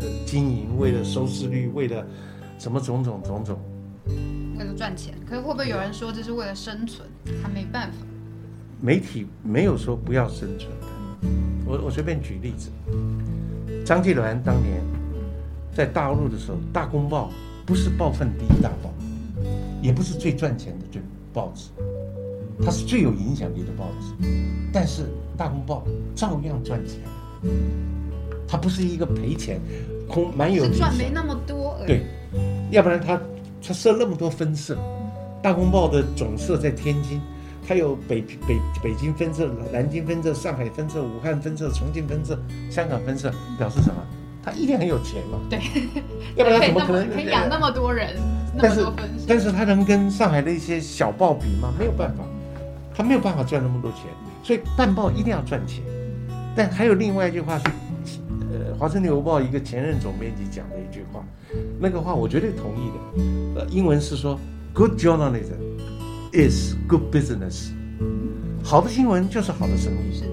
[0.00, 2.04] 呃经营，为了收视率，为了
[2.58, 3.60] 什么种种种种，
[4.58, 7.08] 为了赚钱，可是会不会有人说这是为了生存？
[7.40, 7.98] 他没办法。
[8.80, 10.68] 媒体没有说不要生存。
[10.80, 10.86] 的。
[11.64, 12.70] 我我随便举例子，
[13.84, 14.82] 张纪伦当年
[15.72, 17.30] 在大陆的时候，《大公报》
[17.64, 18.92] 不是报份第一大报，
[19.82, 21.00] 也不是最赚钱的最
[21.32, 21.70] 报纸，
[22.64, 24.28] 它是最有影响力的报纸，
[24.72, 25.02] 但是
[25.36, 25.84] 《大公报》
[26.18, 27.00] 照样赚钱，
[28.46, 29.60] 它不是一个赔钱，
[30.08, 31.86] 空蛮有是赚没那么多而已。
[31.86, 32.02] 对，
[32.70, 33.20] 要不然它
[33.62, 34.76] 它设那么多分社，
[35.42, 37.20] 大公报的总社在天津，
[37.66, 42.38] 它有北北北京分社、南京分社、上海分社、武汉分社、重庆分社、
[42.70, 44.02] 香港分社，表示什么？
[44.42, 45.38] 他一定很有钱嘛。
[45.50, 45.60] 对，
[46.36, 47.10] 要不然 怎么可能？
[47.10, 48.22] 可以养那么多人，那
[48.56, 48.86] 但是？
[49.26, 51.72] 但是他能跟上海的一些小报比吗？
[51.78, 52.24] 没有办法，
[52.94, 54.04] 他没有办法赚那么多钱，
[54.42, 55.82] 所以办报一定要赚钱。
[56.56, 57.64] 但还有另外一句话是，
[58.52, 61.22] 呃，《华盛顿邮报》一个前任总编辑讲的一句话，
[61.78, 63.60] 那个话我绝对同意的。
[63.60, 64.38] 呃，英文是说
[64.72, 65.58] ，Good journalism
[66.32, 67.70] is good business。
[68.64, 70.14] 好的新闻就是好的生意。
[70.16, 70.24] 是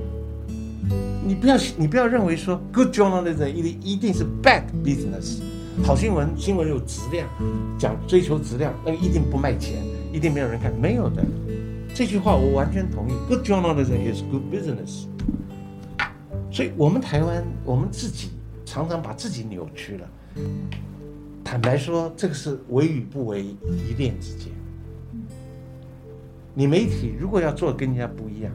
[1.24, 5.42] 你不要你不要认为说 good journalism 一定一定是 bad business，
[5.84, 7.28] 好新闻新闻有质量，
[7.78, 11.24] 讲追求质量，那一定不卖钱，一定没有人看，没有的。
[11.94, 15.06] 这句话我完全同意，good journalism is good business。
[16.52, 18.32] 所以我们台湾我们自己
[18.66, 20.08] 常常把自己扭曲了。
[21.44, 24.52] 坦白说，这个是为与不为一念之间。
[26.54, 28.52] 你媒体如果要做跟人家不一样，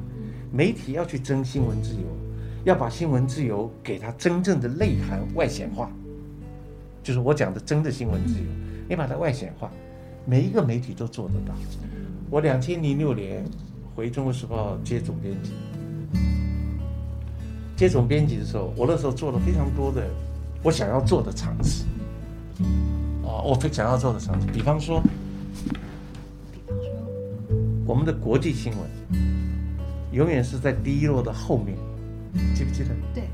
[0.50, 2.00] 媒体要去争新闻自由，
[2.64, 5.90] 要把新闻自由给它真正的内涵外显化，
[7.10, 8.46] 就是我讲的真的新闻自由，
[8.88, 9.68] 你把它外显化，
[10.24, 11.52] 每一个媒体都做得到。
[12.30, 13.44] 我两千零六年
[13.96, 15.50] 回《中国时报》接总编辑，
[17.74, 20.06] 接总编辑的时候，我那时候做了非常多的
[20.62, 21.84] 我想要做的尝试。
[23.24, 25.02] 哦，我非想要做的尝试，比方说
[26.52, 26.92] 比方说，
[27.84, 28.80] 我们的国际新闻，
[30.12, 31.76] 永远是在第一摞的后面，
[32.54, 32.90] 记不记得？
[33.12, 33.24] 对，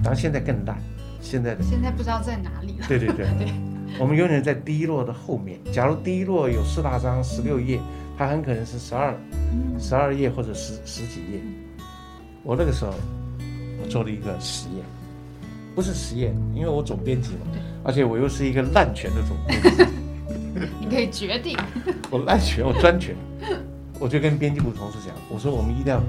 [0.00, 0.80] 然后现在更烂，
[1.20, 2.86] 现在的现在不知道在哪里了。
[2.88, 3.52] 对对对，对
[3.98, 5.58] 我们永远在第一摞的后面。
[5.72, 7.78] 假如第一摞有四大章十六页，
[8.16, 9.14] 它很可能是十二
[9.52, 11.40] 嗯十二页或者十十几页。
[12.42, 12.94] 我那个时候，
[13.82, 14.84] 我做了一个实验，
[15.74, 17.46] 不是实验，因为我总编辑嘛，
[17.84, 19.84] 而且我又是一个滥权的总编辑，
[20.80, 21.56] 你可以决定。
[22.10, 23.14] 我滥权，我专权，
[23.98, 26.00] 我就跟编辑部同事讲，我说我们一定要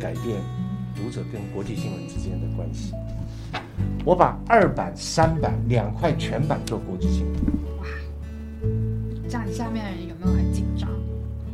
[0.00, 0.36] 改变
[0.94, 2.92] 读者跟国际新闻之间的关系。
[4.04, 7.34] 我把二版、三版两块全版做国际新闻。
[9.28, 10.88] 这下面的人有没有很紧张？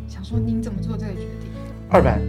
[0.09, 1.51] 想说您怎么做这个决定？
[1.89, 2.21] 二版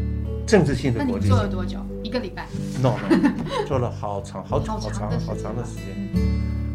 [0.46, 1.80] 政治性的国际那你做了多久？
[2.04, 2.48] 一个礼拜。
[2.82, 3.32] ，no no，
[3.68, 5.86] 做了好长好久好好长好长的时间。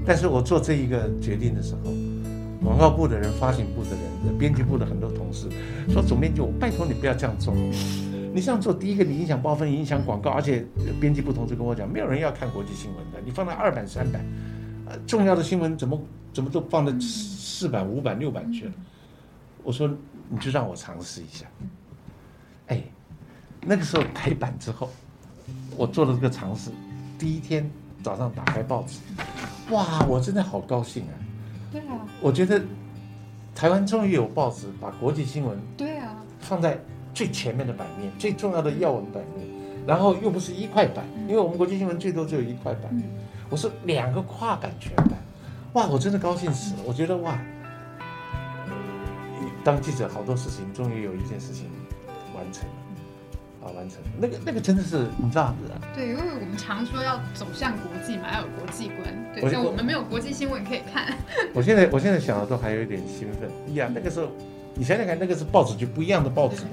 [0.06, 1.90] 但是我做这一个决定的时候，
[2.64, 5.48] 广告部的人、发行部的人、编辑部的很多同事
[5.90, 7.54] 说：“总编辑，我拜托你不要这样做。
[8.34, 10.64] 你这样做，第一个你影响包分，影响广告，而且
[11.00, 14.24] 编辑部同事跟我讲，没有人要看国际新闻的，你放在二版、三版，
[14.86, 16.00] 呃，重要的新闻怎么
[16.32, 18.72] 怎么都放在四版、五版、六版去了。”
[19.64, 19.88] 我说
[20.30, 21.46] ：“你就让我尝试一下。”
[22.68, 22.82] 哎，
[23.62, 24.90] 那个时候改版之后，
[25.76, 26.70] 我做了这个尝试，
[27.18, 27.68] 第一天
[28.02, 29.00] 早上打开报纸，
[29.70, 31.14] 哇，我真的好高兴啊！
[31.72, 32.62] 对啊，我觉得
[33.54, 36.78] 台湾终于有报纸把国际新闻对啊，放在
[37.18, 39.44] 最前面的版面，最重要的要闻版面，
[39.84, 43.02] 然后又不是一块版，因为我们国际新闻最多只有一块版，嗯
[43.50, 45.14] 我是两个跨版全版，
[45.72, 46.82] 哇，我真的高兴死了！
[46.86, 47.36] 我觉得哇，
[49.64, 51.64] 当记者好多事情，终于有一件事情
[52.36, 55.52] 完成了，啊，完成了，那个那个真的是你知道，
[55.92, 61.12] 对，因为我们常说要走向国际嘛，要有国际观，对，我所以我们没有国际新闻可以看。
[61.52, 63.90] 我现在我现在想的都还有一点兴奋呀。
[63.92, 64.28] 那个时候，
[64.76, 66.70] 你想想看，那个是报纸就不一样的报纸嘛。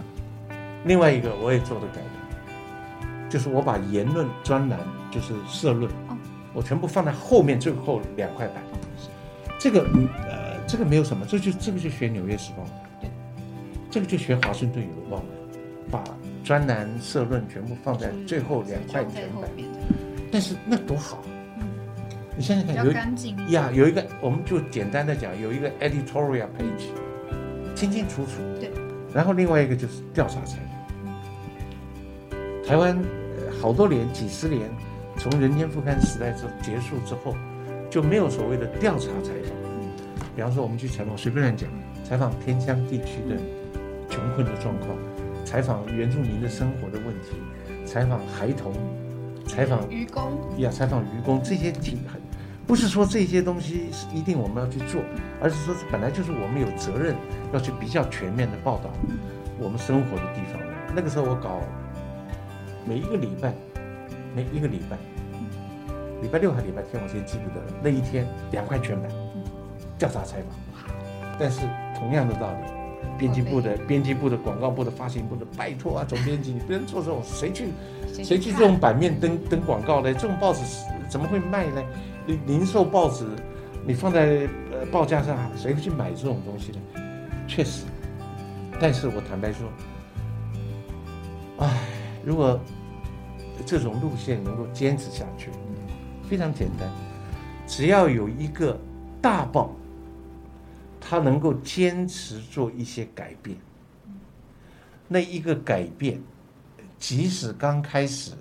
[0.86, 4.79] 另外一个我也做了改良，就是我把言论专栏，
[5.11, 6.15] 就是社论，哦
[6.53, 8.63] 我全部放在后面最后两块板。
[9.59, 12.63] 这个嗯呃，这个没有什么，这就这个就学《纽约时报》
[13.01, 13.09] 对，
[13.89, 15.17] 这个就学《华盛顿邮报》
[15.91, 16.03] 把
[16.43, 19.41] 专栏社论全部放在最后两块在全版。
[19.41, 19.67] 后面，
[20.31, 21.17] 但是那多好
[22.38, 23.15] 你想想看，
[23.47, 23.49] 有。
[23.49, 28.31] 呀，有一个，我们就简单的讲，有一个 editorial page，清清楚楚。
[28.59, 28.69] 对。
[29.13, 30.64] 然后另外一个就是调查采访。
[32.66, 32.97] 台湾
[33.38, 34.68] 呃好多年，几十年，
[35.18, 37.36] 从《人间副刊》时代之结束之后，
[37.91, 39.55] 就没有所谓的调查采访。
[40.36, 41.70] 比方说，我们去采访，随便乱讲，
[42.03, 43.38] 采访偏乡地区的
[44.09, 44.97] 穷困的状况，
[45.45, 47.38] 采访原住民的生活的问题，
[47.86, 48.74] 采访孩童，
[49.45, 52.20] 采访愚公，呀，采访愚公这些挺很，
[52.66, 55.03] 不是说这些东西是一定我们要去做，
[55.39, 57.16] 而是说本来就是我们有责任
[57.53, 58.89] 要去比较全面的报道
[59.59, 60.59] 我们生活的地方。
[60.95, 61.61] 那个时候我搞
[62.88, 63.53] 每一个礼拜，
[64.36, 64.97] 每一个礼拜，
[66.21, 67.73] 礼拜六还礼拜天，我现在记不得了。
[67.83, 69.09] 那一天两块全版
[69.97, 70.89] 调查采访，
[71.39, 71.61] 但是
[71.97, 72.75] 同样的道理。
[73.17, 77.69] 编辑部的、编辑部的、广告部的、发行部的，拜托啊，总编辑，你不能做这种，谁去
[78.11, 80.13] 谁去这种版面登登广告呢？
[80.13, 80.59] 这种报纸
[81.07, 81.81] 怎么会卖呢？
[82.27, 83.25] 零零售报纸，
[83.86, 86.79] 你放在呃报价上，谁会去买这种东西呢？
[87.47, 87.86] 确实，
[88.81, 89.69] 但是我坦白说，
[91.59, 91.69] 唉，
[92.26, 92.59] 如果
[93.65, 95.51] 这种路线能够坚持下去，
[96.28, 96.89] 非常简单，
[97.67, 98.78] 只要有一个
[99.21, 99.71] 大报，
[100.99, 103.55] 它能够坚持做一些改变，
[105.07, 106.19] 那一个改变。
[106.97, 108.32] 即使刚开始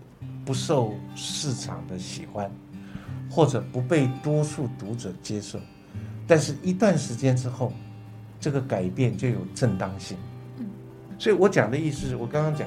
[0.45, 2.51] 不受市场的喜欢，
[3.29, 5.59] 或者不被多数读者接受，
[6.27, 7.73] 但是一段时间之后，
[8.41, 10.17] 这个改变就有正当性。
[11.19, 12.67] 所以我讲的意思是我刚刚讲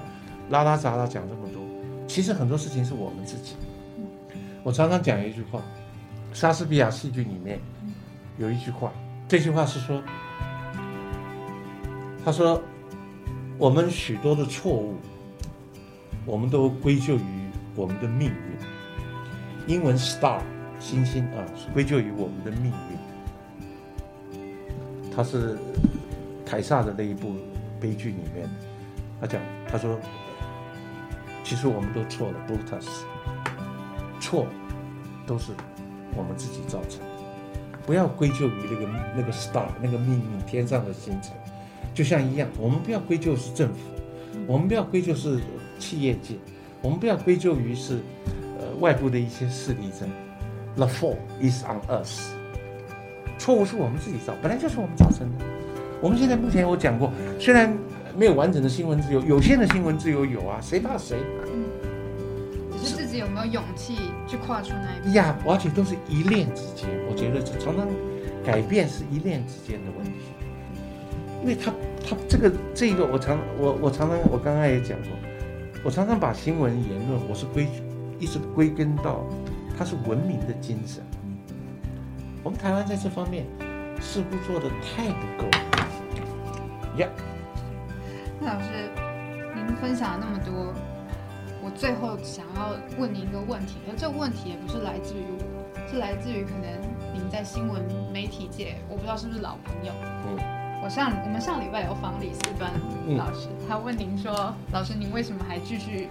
[0.49, 1.61] 拉拉杂杂讲这么多，
[2.07, 3.55] 其实很多事情是我们自己。
[4.63, 5.61] 我常常讲一句话，
[6.33, 7.59] 莎士比亚戏剧里面
[8.37, 8.91] 有一句话，
[9.27, 10.01] 这句话是说，
[12.23, 12.61] 他说
[13.57, 14.95] 我们许多的错误。
[16.25, 18.35] 我们都归咎于我们的命运。
[19.65, 20.41] 英文 star
[20.77, 21.39] 星星啊，
[21.73, 22.73] 归咎于我们的命
[24.33, 24.35] 运。
[25.09, 25.57] 他是
[26.45, 27.33] 凯撒的那一部
[27.79, 28.49] 悲剧里面，
[29.21, 29.97] 他讲他说，
[31.47, 32.87] 其实我们都错了，Brutus，
[34.19, 34.47] 错
[35.25, 35.53] 都是
[36.13, 37.05] 我们自己造成的，
[37.85, 41.31] 不要归咎于那个那个 star 那个命运天上的星辰，
[41.93, 43.79] 就像一样，我们不要归咎是政府，
[44.45, 45.39] 我们不要归咎是。
[45.79, 46.33] 企业界，
[46.81, 47.99] 我们不要归咎于是，
[48.57, 50.07] 呃，外部的一些势力在。
[50.75, 52.31] The fault is on us。
[53.37, 55.45] 错误是我们自己造，本来就是我们造成的。
[56.01, 57.77] 我们现在目前我讲过，虽然
[58.17, 61.19] 没有完整的新闻自由，有限的新闻自由有啊，谁怕谁？
[61.45, 61.65] 嗯，
[62.71, 63.95] 只是自己有没有勇气
[64.27, 65.37] 去跨出那一步呀？
[65.47, 67.87] 而且都是一念之间，我觉得常常
[68.43, 70.13] 改变是一念之间的问题，
[71.43, 71.71] 因为他
[72.03, 75.11] 他这个这个我常我我常常我刚刚也讲过。
[75.85, 77.67] 我常常把新闻言论，我是归
[78.19, 79.23] 一直归根到，
[79.77, 81.03] 它是文明的精神。
[82.43, 83.45] 我们台湾在这方面
[84.01, 85.59] 似乎做的太不够了。
[86.97, 87.26] 呀，那
[88.47, 88.89] 老师，
[89.53, 90.73] 您分享了那么多，
[91.61, 96.71] 我最后想要问您一个问题，而这个问题也不是来自于我，是来自于可能
[97.13, 97.83] 您在新闻
[98.13, 99.91] 媒体界，我不知道是不是老朋友。
[100.01, 100.39] 嗯。
[100.81, 102.71] 我上我们上礼拜有访李四端
[103.17, 106.07] 老师，他问您说，老师您为什么还继续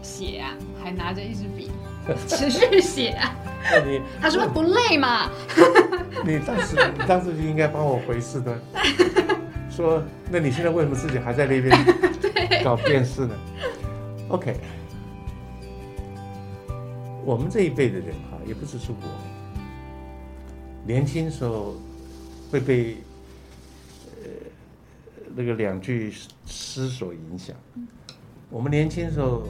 [0.00, 1.72] 写啊，还拿着一支笔
[2.28, 3.34] 持续写啊。
[4.20, 5.28] 他说不累嘛？
[6.24, 8.56] 你当时你当时就应该帮我回事的，
[9.70, 11.70] 说那你现在为什么自己还在那边
[12.64, 13.34] 搞电视呢
[14.28, 14.56] ？OK，
[17.24, 18.96] 我们这一辈的人哈，也不只是我，
[20.86, 21.76] 年轻时候
[22.50, 22.96] 会被
[24.22, 24.28] 呃
[25.34, 26.12] 那个两句
[26.44, 27.54] 诗所影响。
[28.50, 29.44] 我们年轻时候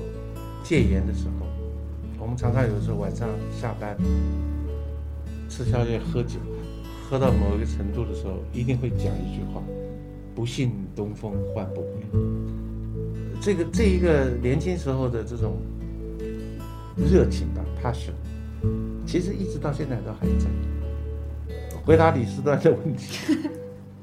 [0.62, 1.47] 戒严的时候，
[2.18, 3.97] 我们常常有的时候晚上下班
[5.49, 6.39] 吃宵夜喝酒，
[7.09, 9.62] 喝到某一个程度的时候，一定会讲一句话
[10.41, 11.88] ：“不信东风唤不回。”
[13.43, 15.59] 这个这一个年轻时候的这种
[16.97, 18.14] 热情吧，passion，
[19.07, 20.47] 其实一直到现在都还在。
[21.84, 23.36] 回答李斯端的问题，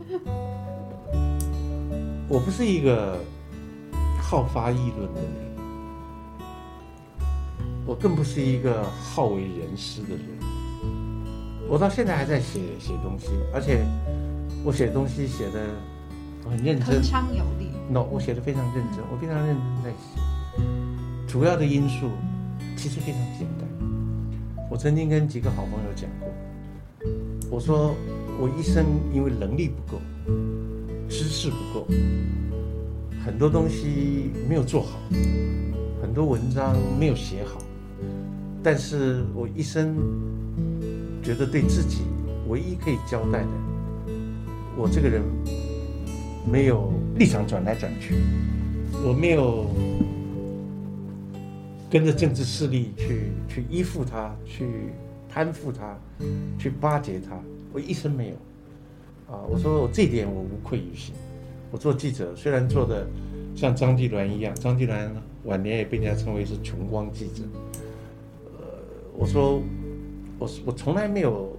[2.29, 3.17] 我不是一个
[4.21, 5.31] 好发议论的人，
[7.83, 10.19] 我更不是一个好为人师的人。
[11.67, 13.83] 我到现在还在写写东西，而且
[14.63, 15.65] 我写东西写的
[16.47, 17.11] 很认真铿。
[17.11, 17.69] 锵有力。
[17.89, 20.19] no，我写的非常认真，我非常认真在写。
[21.27, 22.09] 主要的因素
[22.75, 23.67] 其实非常简单。
[24.69, 26.29] 我曾经跟几个好朋友讲过，
[27.49, 27.95] 我说
[28.39, 30.01] 我一生因为能力不够，
[31.07, 31.87] 知识不够，
[33.23, 34.99] 很多东西没有做好，
[36.01, 37.61] 很多文章没有写好，
[38.61, 39.95] 但是我一生
[41.23, 42.01] 觉得对自己
[42.49, 43.47] 唯一可以交代的，
[44.75, 45.23] 我这个人
[46.49, 48.15] 没有立场转来转去，
[49.05, 49.67] 我没有
[51.89, 54.65] 跟着政治势力去去依附他，去
[55.29, 55.97] 攀附他，
[56.57, 57.37] 去巴结他，
[57.73, 58.35] 我一生没有。
[59.29, 61.13] 啊，我说我这点我无愧于心。
[61.69, 63.05] 我做记者虽然做的
[63.53, 65.09] 像张纪鸾一样，张纪鸾
[65.43, 67.43] 晚年也被人家称为是穷光记者。
[68.57, 68.63] 呃，
[69.17, 69.61] 我说
[70.39, 71.57] 我我从来没有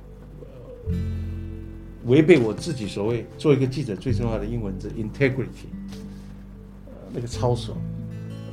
[2.07, 5.67] 违背我自己所谓做一个记者最重要的英文字 integrity，
[7.13, 7.77] 那个操守，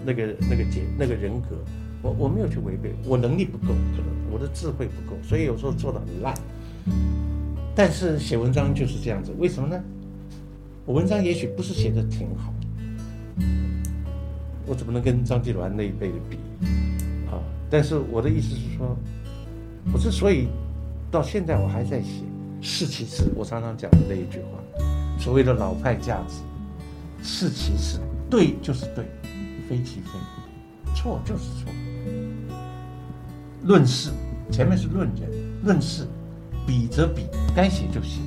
[0.05, 1.57] 那个那个节那个人格，
[2.01, 6.33] 我我没有去违背，我能力不够，可能我的智慧不够，所以有时候做的很烂。
[7.75, 9.81] 但是写文章就是这样子，为什么呢？
[10.85, 12.53] 我文章也许不是写的挺好，
[14.65, 16.37] 我怎么能跟张继鸾那一辈的比
[17.29, 17.41] 啊？
[17.69, 18.95] 但是我的意思是说，
[19.91, 20.47] 我之所以
[21.11, 22.21] 到现在我还在写，
[22.67, 24.83] 是其是，我常常讲的那一句话，
[25.19, 26.41] 所谓的老派价值，
[27.21, 29.05] 是其是，对就是对，
[29.69, 31.71] 非其非，错就是错。
[33.65, 34.09] 论事，
[34.51, 35.29] 前面是论人，
[35.63, 36.07] 论事，
[36.65, 38.19] 比则比，该写就写，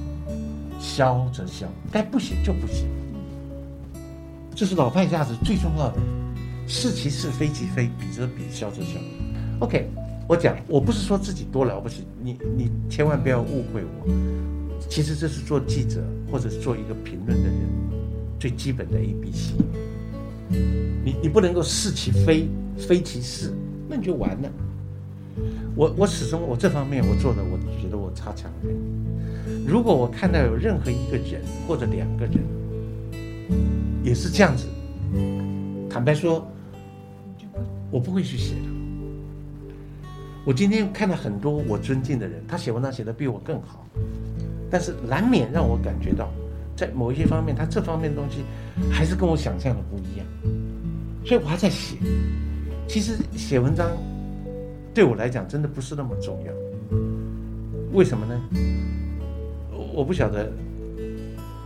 [0.79, 2.87] 消则消，该不写就不写。
[4.55, 5.99] 这是老派价值最重要的，
[6.69, 9.01] 是其是，非其非，比则比，消则消。
[9.59, 9.91] OK，
[10.29, 14.07] 我讲，我不是说自己多了不起，你你千万不要误会我。
[14.87, 17.57] 其实这是做记者或者是做一个评论的人
[18.39, 19.55] 最基本的 A B C。
[21.03, 23.55] 你你不能够是其非，非其是，
[23.89, 24.51] 那你就完了。
[25.75, 29.67] 我我始终我这方面我做的，我觉得我差强人意。
[29.67, 32.39] 如果我看到有任何一个人或者两个人
[34.05, 34.67] 也是这样子，
[35.89, 36.47] 坦白说，
[37.91, 38.78] 我不会去写的。
[40.49, 43.85] 我今天看到很多我尊敬的人，他写文章写得比我更好，
[44.71, 46.31] 但是难免让我感觉到，
[46.75, 48.43] 在某一些方面，他这方面的东西
[48.91, 50.27] 还是跟我想象的不一样，
[51.23, 51.99] 所以我还在写。
[52.87, 53.91] 其实写文章
[54.95, 56.53] 对我来讲真的不是那么重要，
[57.93, 58.41] 为什么呢？
[59.71, 60.51] 我我不晓得，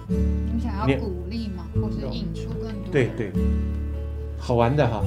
[0.08, 1.68] 你想要鼓励吗？
[1.80, 2.90] 或是引出更多？
[2.90, 3.10] 对。
[3.16, 3.30] 对，
[4.36, 5.04] 好玩的哈。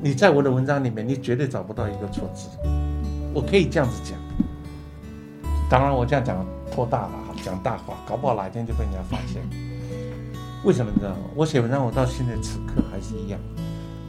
[0.00, 2.48] 你在我的文章里面，你绝对找不到一个错字。
[3.34, 4.18] 我可以这样子讲，
[5.70, 9.42] 当然我这样讲拖大了哈，讲大话，搞不好哪一天就被人家发现。
[10.64, 11.18] 为什么你知道吗？
[11.36, 13.38] 我写文章，我到现在此刻还是一样，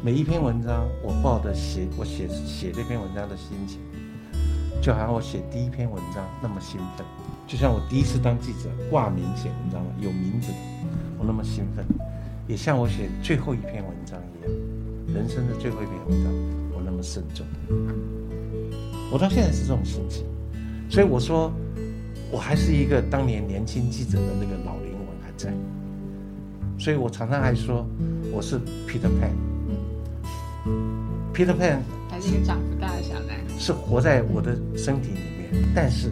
[0.01, 3.79] 每一篇文章我抱的写我写写这篇文章的心情，
[4.81, 7.05] 就好像我写第一篇文章那么兴奋，
[7.45, 10.51] 就像我第一次当记者挂名写文章有名字，
[11.19, 11.85] 我那么兴奋，
[12.47, 16.33] 也像我写最后一篇文章一样，人生的最后一篇文章，
[16.73, 17.45] 我那么慎重。
[19.11, 20.23] 我到现在是这种心情，
[20.89, 21.51] 所以我说，
[22.31, 25.51] 我还是一个当年年轻记者的那个老灵魂还在，
[26.77, 27.85] 所以我常常还说
[28.31, 29.31] 我是 Peter Pan。
[31.33, 31.79] Peter Pan
[32.09, 33.43] 还是一个长不大的小男孩。
[33.57, 36.11] 是活在我的身体里面，但是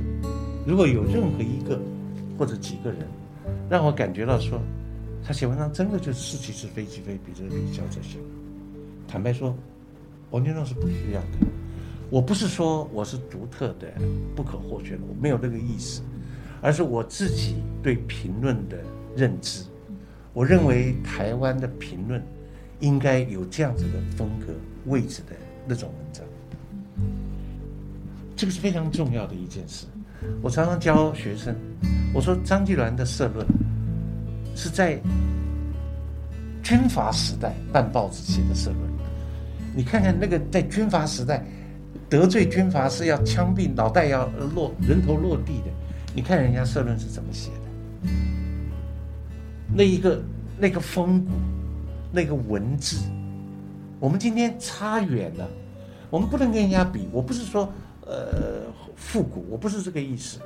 [0.65, 1.79] 如果有任何一个
[2.37, 2.99] 或者几个人
[3.69, 4.59] 让我感觉到说，
[5.23, 8.17] 他写文章真的就是是其是非其非，彼则彼，消则消。
[9.07, 9.55] 坦白说，
[10.31, 11.46] 王金龙是不需要的。
[12.09, 13.87] 我不是说我是独特的、
[14.35, 16.01] 不可或缺的，我没有这个意思，
[16.61, 18.77] 而是我自己对评论的
[19.15, 19.63] 认知。
[20.33, 22.23] 我认为台湾的评论
[22.79, 24.53] 应该有这样子的风格、
[24.85, 25.35] 位置的
[25.67, 26.23] 那种文章，
[28.35, 29.85] 这个是非常重要的一件事。
[30.41, 31.55] 我常常教学生，
[32.13, 33.45] 我说张继鸾的社论
[34.55, 34.99] 是在
[36.63, 38.81] 军阀时代办报纸写的社论，
[39.75, 41.45] 你看看那个在军阀时代
[42.09, 45.71] 得罪军阀是要枪毙、脑袋要落、人头落地的，
[46.15, 48.11] 你看人家社论是怎么写的？
[49.75, 50.21] 那一个
[50.57, 51.31] 那个风骨，
[52.11, 52.97] 那个文字，
[53.99, 55.47] 我们今天差远了，
[56.09, 57.07] 我们不能跟人家比。
[57.11, 57.69] 我不是说
[58.05, 58.61] 呃
[58.95, 60.39] 复古，我不是这个意思。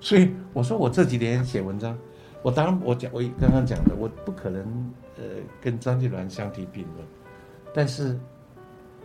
[0.00, 1.96] 所以我说我这几年写文章，
[2.42, 4.62] 我当然我讲我刚刚讲的，我不可能
[5.16, 5.22] 呃
[5.60, 7.06] 跟张继鸾相提并论，
[7.72, 8.18] 但是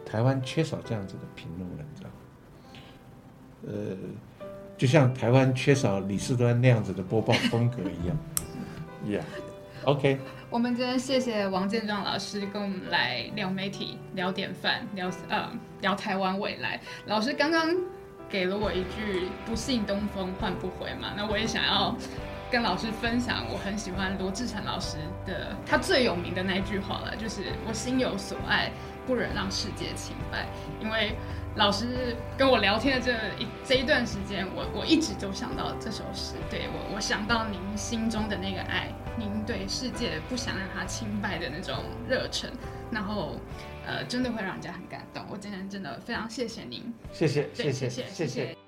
[0.05, 2.09] 台湾缺少这样子的评论文章，
[3.67, 3.97] 呃，
[4.77, 8.17] 就像台湾缺少李世端那样子的播报风格一样。
[9.05, 10.19] Yeah，OK。
[10.49, 15.51] 我们今天谢谢王建壮老师跟我们来聊媒体、聊典范、聊呃
[15.81, 16.79] 聊台湾未来。
[17.07, 17.75] 老师刚刚
[18.29, 21.93] 给了我一句“不信东风换不回”嘛，那我也想要
[22.49, 28.71] 跟老师分享，我很喜欢罗志成老师的他最有名的那一句话了，就是“我心有所爱，
[29.05, 30.47] 不忍让世界清白”，
[30.81, 31.15] 因为。
[31.57, 42.51] 老师跟我聊天的这一这一段时间，我我一直都想到这首诗，对我我想到您心中的那个爱，您对世界不想让它清白的那种热忱，
[42.91, 43.39] 然后
[43.87, 45.23] 呃，真的会让人家很感动。
[45.29, 48.64] 我今天真的非常谢谢您，谢谢谢谢谢谢。